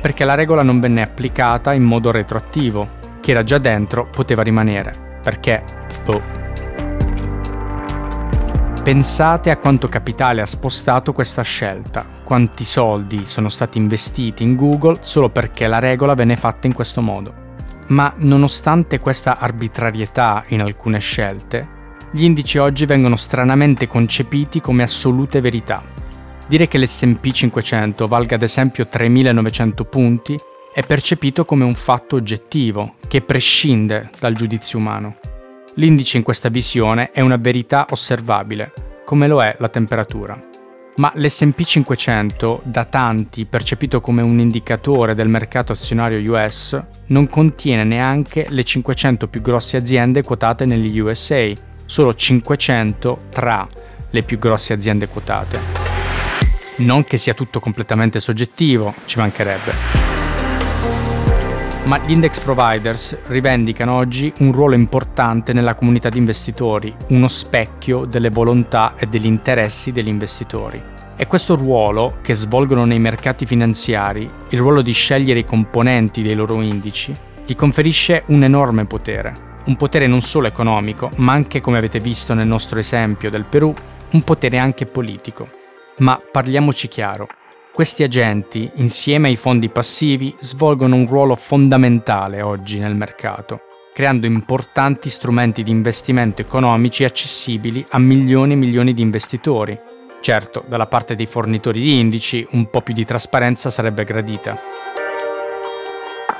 Perché 0.00 0.24
la 0.24 0.34
regola 0.34 0.62
non 0.62 0.80
venne 0.80 1.02
applicata 1.02 1.72
in 1.72 1.82
modo 1.82 2.10
retroattivo. 2.10 3.04
Chi 3.20 3.30
era 3.30 3.42
già 3.42 3.58
dentro 3.58 4.08
poteva 4.10 4.42
rimanere. 4.42 5.18
Perché? 5.22 5.62
Boh. 6.04 6.44
Pensate 8.86 9.50
a 9.50 9.56
quanto 9.56 9.88
capitale 9.88 10.40
ha 10.40 10.46
spostato 10.46 11.12
questa 11.12 11.42
scelta, 11.42 12.06
quanti 12.22 12.62
soldi 12.62 13.26
sono 13.26 13.48
stati 13.48 13.78
investiti 13.78 14.44
in 14.44 14.54
Google 14.54 14.98
solo 15.00 15.28
perché 15.28 15.66
la 15.66 15.80
regola 15.80 16.14
venne 16.14 16.36
fatta 16.36 16.68
in 16.68 16.72
questo 16.72 17.02
modo. 17.02 17.34
Ma 17.88 18.14
nonostante 18.18 19.00
questa 19.00 19.38
arbitrarietà 19.38 20.44
in 20.50 20.60
alcune 20.60 21.00
scelte, 21.00 21.68
gli 22.12 22.22
indici 22.22 22.58
oggi 22.58 22.86
vengono 22.86 23.16
stranamente 23.16 23.88
concepiti 23.88 24.60
come 24.60 24.84
assolute 24.84 25.40
verità. 25.40 25.82
Dire 26.48 26.68
che 26.68 26.78
l'SP 26.78 27.32
500 27.32 28.06
valga 28.06 28.36
ad 28.36 28.42
esempio 28.42 28.86
3900 28.86 29.84
punti 29.84 30.38
è 30.72 30.84
percepito 30.84 31.44
come 31.44 31.64
un 31.64 31.74
fatto 31.74 32.14
oggettivo, 32.16 32.94
che 33.08 33.20
prescinde 33.20 34.10
dal 34.20 34.34
giudizio 34.34 34.78
umano. 34.78 35.16
L'indice 35.74 36.18
in 36.18 36.22
questa 36.22 36.48
visione 36.48 37.10
è 37.10 37.20
una 37.20 37.36
verità 37.36 37.86
osservabile, 37.90 38.72
come 39.04 39.26
lo 39.26 39.42
è 39.42 39.56
la 39.58 39.68
temperatura. 39.68 40.40
Ma 40.96 41.12
l'SP 41.16 41.62
500, 41.62 42.60
da 42.64 42.84
tanti 42.84 43.44
percepito 43.44 44.00
come 44.00 44.22
un 44.22 44.38
indicatore 44.38 45.14
del 45.14 45.28
mercato 45.28 45.72
azionario 45.72 46.32
US, 46.32 46.80
non 47.06 47.28
contiene 47.28 47.82
neanche 47.82 48.46
le 48.48 48.62
500 48.62 49.26
più 49.26 49.40
grosse 49.40 49.76
aziende 49.76 50.22
quotate 50.22 50.64
negli 50.64 50.96
USA, 50.98 51.50
solo 51.86 52.14
500 52.14 53.22
tra 53.30 53.66
le 54.10 54.22
più 54.22 54.38
grosse 54.38 54.72
aziende 54.72 55.08
quotate. 55.08 55.85
Non 56.78 57.04
che 57.04 57.16
sia 57.16 57.32
tutto 57.32 57.58
completamente 57.58 58.20
soggettivo, 58.20 58.92
ci 59.06 59.18
mancherebbe. 59.18 59.72
Ma 61.84 61.98
gli 61.98 62.10
index 62.10 62.38
providers 62.40 63.16
rivendicano 63.28 63.94
oggi 63.94 64.30
un 64.40 64.52
ruolo 64.52 64.74
importante 64.74 65.54
nella 65.54 65.74
comunità 65.74 66.10
di 66.10 66.18
investitori, 66.18 66.94
uno 67.08 67.28
specchio 67.28 68.04
delle 68.04 68.28
volontà 68.28 68.94
e 68.98 69.06
degli 69.06 69.24
interessi 69.24 69.90
degli 69.90 70.08
investitori. 70.08 70.82
È 71.16 71.26
questo 71.26 71.54
ruolo 71.56 72.18
che 72.20 72.34
svolgono 72.34 72.84
nei 72.84 72.98
mercati 72.98 73.46
finanziari, 73.46 74.30
il 74.50 74.58
ruolo 74.58 74.82
di 74.82 74.92
scegliere 74.92 75.38
i 75.38 75.44
componenti 75.46 76.20
dei 76.20 76.34
loro 76.34 76.60
indici, 76.60 77.16
gli 77.46 77.54
conferisce 77.54 78.24
un 78.26 78.42
enorme 78.42 78.84
potere. 78.84 79.44
Un 79.64 79.76
potere 79.76 80.06
non 80.06 80.20
solo 80.20 80.46
economico, 80.46 81.10
ma 81.16 81.32
anche, 81.32 81.62
come 81.62 81.78
avete 81.78 82.00
visto 82.00 82.34
nel 82.34 82.46
nostro 82.46 82.78
esempio 82.78 83.30
del 83.30 83.44
Perù, 83.44 83.72
un 84.10 84.22
potere 84.22 84.58
anche 84.58 84.84
politico. 84.84 85.64
Ma 85.98 86.20
parliamoci 86.30 86.88
chiaro, 86.88 87.26
questi 87.72 88.02
agenti, 88.02 88.70
insieme 88.76 89.28
ai 89.28 89.36
fondi 89.36 89.68
passivi, 89.68 90.34
svolgono 90.38 90.96
un 90.96 91.06
ruolo 91.06 91.34
fondamentale 91.34 92.42
oggi 92.42 92.78
nel 92.78 92.94
mercato, 92.94 93.60
creando 93.94 94.26
importanti 94.26 95.08
strumenti 95.08 95.62
di 95.62 95.70
investimento 95.70 96.40
economici 96.42 97.04
accessibili 97.04 97.84
a 97.90 97.98
milioni 97.98 98.52
e 98.52 98.56
milioni 98.56 98.94
di 98.94 99.02
investitori, 99.02 99.78
Certo, 100.26 100.64
dalla 100.66 100.88
parte 100.88 101.14
dei 101.14 101.26
fornitori 101.26 101.80
di 101.80 102.00
indici 102.00 102.44
un 102.50 102.68
po' 102.68 102.80
più 102.80 102.92
di 102.92 103.04
trasparenza 103.04 103.70
sarebbe 103.70 104.02
gradita. 104.02 104.58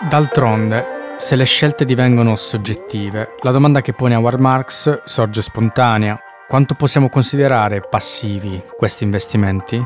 D'altronde, 0.08 1.14
se 1.16 1.36
le 1.36 1.44
scelte 1.44 1.84
divengono 1.84 2.34
soggettive, 2.34 3.34
la 3.42 3.52
domanda 3.52 3.82
che 3.82 3.92
pone 3.92 4.16
Howard 4.16 4.40
Marks 4.40 5.02
sorge 5.04 5.40
spontanea. 5.40 6.20
Quanto 6.48 6.76
possiamo 6.76 7.08
considerare 7.08 7.80
passivi 7.80 8.62
questi 8.76 9.02
investimenti? 9.02 9.84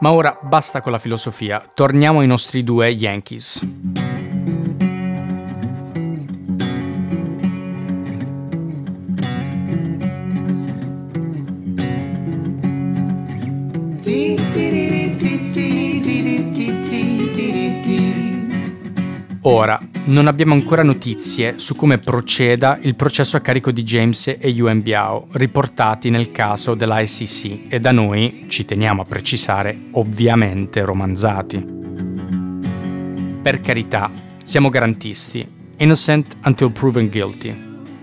Ma 0.00 0.10
ora 0.10 0.36
basta 0.42 0.80
con 0.80 0.90
la 0.90 0.98
filosofia, 0.98 1.62
torniamo 1.72 2.18
ai 2.18 2.26
nostri 2.26 2.64
due 2.64 2.88
Yankees. 2.88 3.64
Ora, 19.42 19.78
non 20.04 20.26
abbiamo 20.26 20.54
ancora 20.54 20.82
notizie 20.82 21.58
su 21.58 21.76
come 21.76 21.98
proceda 21.98 22.78
il 22.82 22.96
processo 22.96 23.36
a 23.36 23.40
carico 23.40 23.70
di 23.70 23.84
James 23.84 24.26
e 24.26 24.48
Yuan 24.48 24.82
Biao, 24.82 25.28
riportati 25.32 26.10
nel 26.10 26.32
caso 26.32 26.74
della 26.74 27.04
SEC 27.06 27.66
e 27.68 27.78
da 27.78 27.92
noi, 27.92 28.46
ci 28.48 28.64
teniamo 28.64 29.02
a 29.02 29.04
precisare, 29.04 29.78
ovviamente 29.92 30.84
romanzati. 30.84 31.64
Per 33.42 33.60
carità, 33.60 34.10
siamo 34.44 34.70
garantisti, 34.70 35.46
innocent 35.76 36.36
until 36.44 36.72
proven 36.72 37.08
guilty, 37.08 37.54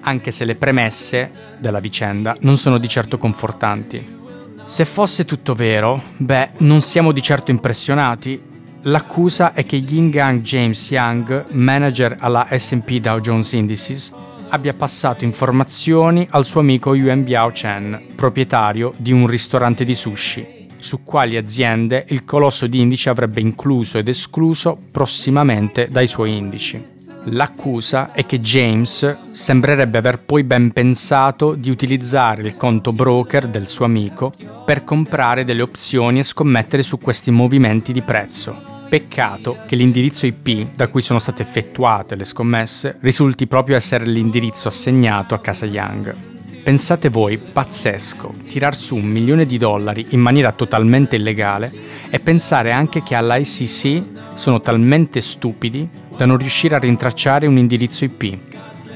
anche 0.01 0.31
se 0.31 0.45
le 0.45 0.55
premesse 0.55 1.57
della 1.59 1.79
vicenda 1.79 2.35
non 2.41 2.55
sono 2.55 2.77
di 2.77 2.87
certo 2.87 3.17
confortanti. 3.17 4.17
Se 4.63 4.85
fosse 4.85 5.25
tutto 5.25 5.53
vero, 5.53 6.01
beh, 6.17 6.51
non 6.59 6.79
siamo 6.81 7.11
di 7.11 7.21
certo 7.21 7.51
impressionati 7.51 8.48
L'accusa 8.83 9.51
è 9.51 9.65
che 9.65 9.75
Yin 9.75 10.09
Gang 10.09 10.41
James 10.41 10.89
Young, 10.89 11.47
manager 11.49 12.15
alla 12.17 12.47
SP 12.47 12.99
Dow 13.01 13.19
Jones 13.19 13.51
Indices, 13.51 14.13
abbia 14.49 14.73
passato 14.73 15.25
informazioni 15.25 16.25
al 16.31 16.45
suo 16.45 16.61
amico 16.61 16.95
Yuan 16.95 17.25
Biao 17.25 17.51
Chen, 17.51 18.01
proprietario 18.15 18.93
di 18.95 19.11
un 19.11 19.27
ristorante 19.27 19.83
di 19.83 19.93
sushi, 19.93 20.67
su 20.77 21.03
quali 21.03 21.35
aziende 21.35 22.05
il 22.07 22.23
colosso 22.23 22.67
di 22.67 22.79
indici 22.79 23.09
avrebbe 23.09 23.41
incluso 23.41 23.97
ed 23.97 24.07
escluso 24.07 24.79
prossimamente 24.91 25.89
dai 25.91 26.07
suoi 26.07 26.37
indici. 26.37 26.98
L'accusa 27.25 28.11
è 28.13 28.25
che 28.25 28.39
James 28.39 29.17
sembrerebbe 29.31 29.97
aver 29.97 30.19
poi 30.19 30.43
ben 30.43 30.71
pensato 30.71 31.53
di 31.53 31.69
utilizzare 31.69 32.41
il 32.43 32.55
conto 32.55 32.93
broker 32.93 33.47
del 33.47 33.67
suo 33.67 33.85
amico 33.85 34.33
per 34.65 34.83
comprare 34.83 35.43
delle 35.43 35.61
opzioni 35.61 36.19
e 36.19 36.23
scommettere 36.23 36.81
su 36.81 36.97
questi 36.97 37.29
movimenti 37.29 37.91
di 37.91 38.01
prezzo. 38.01 38.77
Peccato 38.87 39.57
che 39.67 39.75
l'indirizzo 39.75 40.25
IP 40.25 40.75
da 40.75 40.87
cui 40.87 41.01
sono 41.01 41.19
state 41.19 41.43
effettuate 41.43 42.15
le 42.15 42.23
scommesse 42.23 42.97
risulti 43.01 43.47
proprio 43.47 43.75
essere 43.75 44.05
l'indirizzo 44.05 44.69
assegnato 44.69 45.35
a 45.35 45.39
casa 45.39 45.65
Young. 45.65 46.15
Pensate 46.63 47.09
voi, 47.09 47.37
pazzesco, 47.37 48.33
tirar 48.47 48.75
su 48.75 48.95
un 48.95 49.05
milione 49.05 49.45
di 49.45 49.57
dollari 49.57 50.07
in 50.09 50.19
maniera 50.19 50.51
totalmente 50.53 51.17
illegale 51.17 51.71
e 52.09 52.19
pensare 52.19 52.71
anche 52.71 53.03
che 53.03 53.15
all'ICC 53.15 54.03
sono 54.33 54.59
talmente 54.59 55.21
stupidi 55.21 55.87
da 56.19 56.25
non 56.25 56.35
riuscire 56.35 56.75
a 56.75 56.79
rintracciare 56.79 57.47
un 57.47 57.57
indirizzo 57.57 58.03
IP. 58.03 58.37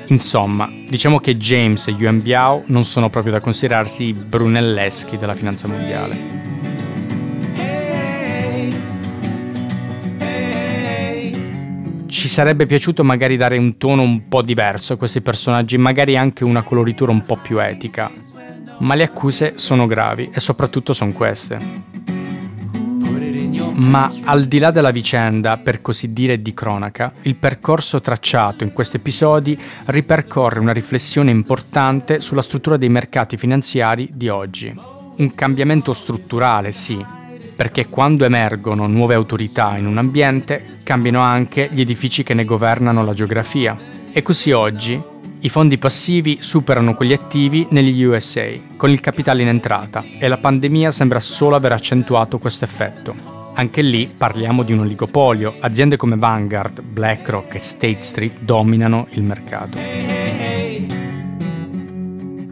Insomma, 0.08 0.70
diciamo 0.90 1.20
che 1.20 1.38
James 1.38 1.88
e 1.88 1.92
Yuan 1.92 2.22
Biao 2.22 2.64
non 2.66 2.84
sono 2.84 3.10
proprio 3.10 3.32
da 3.32 3.40
considerarsi 3.40 4.04
i 4.08 4.14
brunelleschi 4.14 5.18
della 5.18 5.34
finanza 5.34 5.70
mondiale. 5.70 6.42
ci 12.08 12.30
sarebbe 12.30 12.66
piaciuto 12.66 13.04
magari 13.04 13.36
dare 13.36 13.58
un 13.58 13.78
tono 13.78 14.02
un 14.02 14.30
po' 14.30 14.42
diverso 14.42 14.94
a 14.94 14.98
questi 14.98 15.20
personaggi, 15.20 15.78
magari 15.78 16.16
anche 16.16 16.46
una 16.46 16.62
coloritura 16.62 17.12
un 17.12 17.26
po' 17.26 17.36
più 17.36 17.62
etica. 17.62 18.10
Ma 18.80 18.96
le 18.96 19.04
accuse 19.04 19.54
sono 19.56 19.88
gravi 19.88 20.30
e 20.34 20.40
soprattutto 20.40 20.94
sono 20.94 21.12
queste. 21.12 21.93
Ma 23.76 24.12
al 24.26 24.46
di 24.46 24.60
là 24.60 24.70
della 24.70 24.92
vicenda, 24.92 25.58
per 25.58 25.82
così 25.82 26.14
dire, 26.14 26.42
di 26.42 26.54
cronaca, 26.54 27.12
il 27.24 27.36
percorso 27.36 28.02
tracciato 28.02 28.64
in 28.64 28.72
questi 28.72 28.98
episodi 28.98 29.60
ripercorre 29.86 30.60
una 30.60 30.74
riflessione 30.74 31.32
importante 31.32 32.22
sulla 32.22 32.44
struttura 32.44 32.78
dei 32.78 32.90
mercati 32.90 33.36
finanziari 33.36 34.10
di 34.14 34.30
oggi. 34.30 34.74
Un 35.16 35.34
cambiamento 35.34 35.94
strutturale, 35.94 36.72
sì, 36.72 37.04
perché 37.56 37.90
quando 37.90 38.26
emergono 38.26 38.86
nuove 38.86 39.16
autorità 39.16 39.76
in 39.78 39.88
un 39.88 39.98
ambiente, 39.98 40.80
cambiano 40.84 41.22
anche 41.22 41.70
gli 41.72 41.82
edifici 41.82 42.22
che 42.22 42.36
ne 42.36 42.46
governano 42.46 43.04
la 43.04 43.14
geografia. 43.14 43.76
E 44.12 44.22
così 44.22 44.52
oggi 44.52 45.02
i 45.40 45.50
fondi 45.50 45.78
passivi 45.80 46.38
superano 46.42 46.94
quelli 46.94 47.14
attivi 47.14 47.66
negli 47.72 48.04
USA, 48.04 48.48
con 48.78 48.92
il 48.92 49.00
capitale 49.00 49.42
in 49.42 49.48
entrata, 49.48 50.04
e 50.20 50.28
la 50.28 50.38
pandemia 50.38 50.92
sembra 50.92 51.20
solo 51.20 51.56
aver 51.56 51.72
accentuato 51.72 52.38
questo 52.38 52.66
effetto. 52.66 53.33
Anche 53.56 53.82
lì 53.82 54.10
parliamo 54.16 54.64
di 54.64 54.74
un 54.74 54.80
oligopolio, 54.80 55.56
aziende 55.60 55.96
come 55.96 56.16
Vanguard, 56.16 56.82
BlackRock 56.82 57.56
e 57.56 57.60
State 57.60 58.02
Street 58.02 58.40
dominano 58.40 59.08
il 59.12 59.22
mercato. 59.22 59.78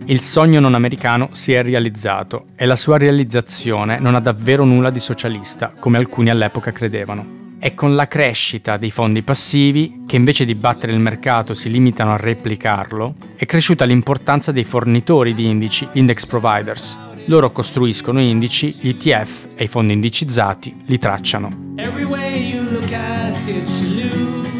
Il 0.05 0.19
sogno 0.19 0.59
non 0.59 0.75
americano 0.75 1.29
si 1.31 1.53
è 1.53 1.63
realizzato 1.63 2.47
e 2.55 2.65
la 2.65 2.75
sua 2.75 2.97
realizzazione 2.97 3.99
non 3.99 4.15
ha 4.15 4.19
davvero 4.19 4.63
nulla 4.63 4.89
di 4.89 4.99
socialista, 4.99 5.73
come 5.79 5.97
alcuni 5.97 6.29
all'epoca 6.29 6.71
credevano 6.71 7.39
è 7.61 7.75
con 7.75 7.93
la 7.93 8.07
crescita 8.07 8.77
dei 8.77 8.89
fondi 8.89 9.21
passivi, 9.21 10.01
che 10.07 10.15
invece 10.15 10.45
di 10.45 10.55
battere 10.55 10.93
il 10.93 10.99
mercato 10.99 11.53
si 11.53 11.69
limitano 11.69 12.11
a 12.11 12.17
replicarlo, 12.17 13.13
è 13.35 13.45
cresciuta 13.45 13.85
l'importanza 13.85 14.51
dei 14.51 14.63
fornitori 14.63 15.35
di 15.35 15.47
indici, 15.47 15.87
index 15.91 16.25
providers. 16.25 16.97
Loro 17.25 17.51
costruiscono 17.51 18.19
indici, 18.19 18.75
gli 18.79 18.89
ETF 18.89 19.47
e 19.55 19.65
i 19.65 19.67
fondi 19.67 19.93
indicizzati 19.93 20.75
li 20.85 20.97
tracciano. 20.97 21.49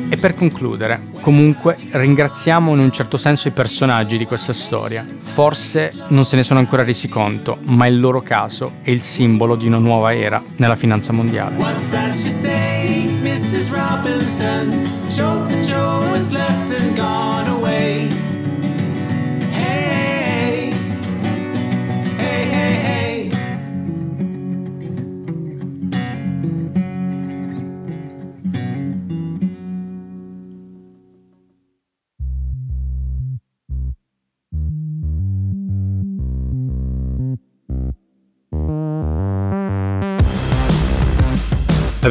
E 0.10 0.18
per 0.18 0.36
concludere, 0.36 1.04
comunque 1.22 1.78
ringraziamo 1.90 2.74
in 2.74 2.80
un 2.80 2.92
certo 2.92 3.16
senso 3.18 3.48
i 3.48 3.52
personaggi 3.52 4.18
di 4.18 4.26
questa 4.26 4.52
storia. 4.52 5.06
Forse 5.18 5.94
non 6.10 6.26
se 6.26 6.36
ne 6.36 6.44
sono 6.44 6.60
ancora 6.60 6.84
resi 6.84 7.08
conto, 7.08 7.60
ma 7.68 7.88
il 7.88 8.00
loro 8.00 8.22
caso 8.22 8.74
è 8.82 8.92
il 8.92 9.04
simbolo 9.04 9.56
di 9.56 9.68
una 9.68 9.78
nuova 9.78 10.14
era 10.14 10.44
nella 10.58 10.76
finanza 10.76 11.14
mondiale. 11.14 11.56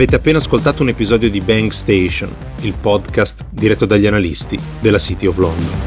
Avete 0.01 0.17
appena 0.17 0.39
ascoltato 0.39 0.81
un 0.81 0.89
episodio 0.89 1.29
di 1.29 1.43
Bank 1.43 1.75
Station, 1.75 2.35
il 2.63 2.73
podcast 2.73 3.45
diretto 3.51 3.85
dagli 3.85 4.07
analisti 4.07 4.59
della 4.81 4.97
City 4.97 5.27
of 5.27 5.37
London. 5.37 5.79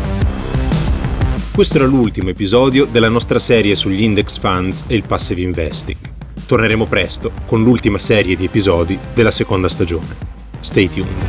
Questo 1.52 1.78
era 1.78 1.88
l'ultimo 1.88 2.30
episodio 2.30 2.86
della 2.86 3.10
nostra 3.10 3.39
serie 3.39 3.73
sugli 3.73 4.04
index 4.04 4.38
funds 4.38 4.84
e 4.86 4.93
il 4.93 5.02
passive 5.02 5.41
investing. 5.41 5.97
Torneremo 6.45 6.86
presto 6.86 7.32
con 7.47 7.63
l'ultima 7.63 7.97
serie 7.97 8.36
di 8.36 8.45
episodi 8.45 8.99
della 9.15 9.32
seconda 9.32 9.67
stagione. 9.67 10.15
Stay 10.60 10.88
tuned. 10.89 11.28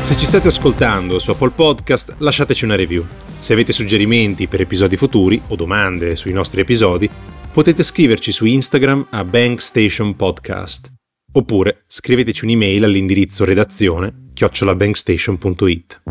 Se 0.00 0.16
ci 0.16 0.26
state 0.26 0.48
ascoltando 0.48 1.20
su 1.20 1.30
Apple 1.30 1.50
Podcast, 1.50 2.16
lasciateci 2.18 2.64
una 2.64 2.74
review. 2.74 3.06
Se 3.38 3.54
avete 3.54 3.72
suggerimenti 3.72 4.48
per 4.48 4.60
episodi 4.60 4.96
futuri 4.96 5.40
o 5.48 5.56
domande 5.56 6.16
sui 6.16 6.32
nostri 6.32 6.60
episodi, 6.60 7.08
potete 7.52 7.82
scriverci 7.82 8.30
su 8.30 8.44
Instagram 8.44 9.08
a 9.10 9.24
Bankstation 9.24 10.14
Podcast 10.14 10.92
oppure 11.32 11.84
scriveteci 11.86 12.44
un'email 12.44 12.84
all'indirizzo 12.84 13.44
redazione 13.44 14.28
chiocciolabankstation.it. 14.34 16.02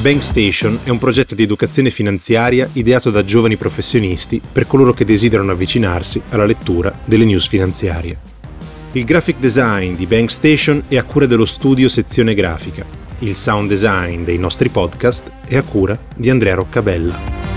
Bankstation 0.00 0.80
è 0.82 0.88
un 0.88 0.98
progetto 0.98 1.34
di 1.34 1.42
educazione 1.42 1.90
finanziaria 1.90 2.68
ideato 2.72 3.10
da 3.10 3.24
giovani 3.24 3.56
professionisti 3.56 4.40
per 4.52 4.66
coloro 4.66 4.92
che 4.92 5.04
desiderano 5.04 5.52
avvicinarsi 5.52 6.20
alla 6.30 6.46
lettura 6.46 6.98
delle 7.04 7.24
news 7.24 7.46
finanziarie. 7.46 8.18
Il 8.92 9.04
graphic 9.04 9.38
design 9.38 9.94
di 9.94 10.06
Bankstation 10.06 10.84
è 10.88 10.96
a 10.96 11.04
cura 11.04 11.26
dello 11.26 11.44
studio 11.44 11.88
sezione 11.88 12.34
grafica. 12.34 12.84
Il 13.20 13.36
sound 13.36 13.68
design 13.68 14.24
dei 14.24 14.38
nostri 14.38 14.68
podcast 14.68 15.30
è 15.46 15.56
a 15.56 15.62
cura 15.62 15.98
di 16.16 16.30
Andrea 16.30 16.54
Roccabella. 16.54 17.49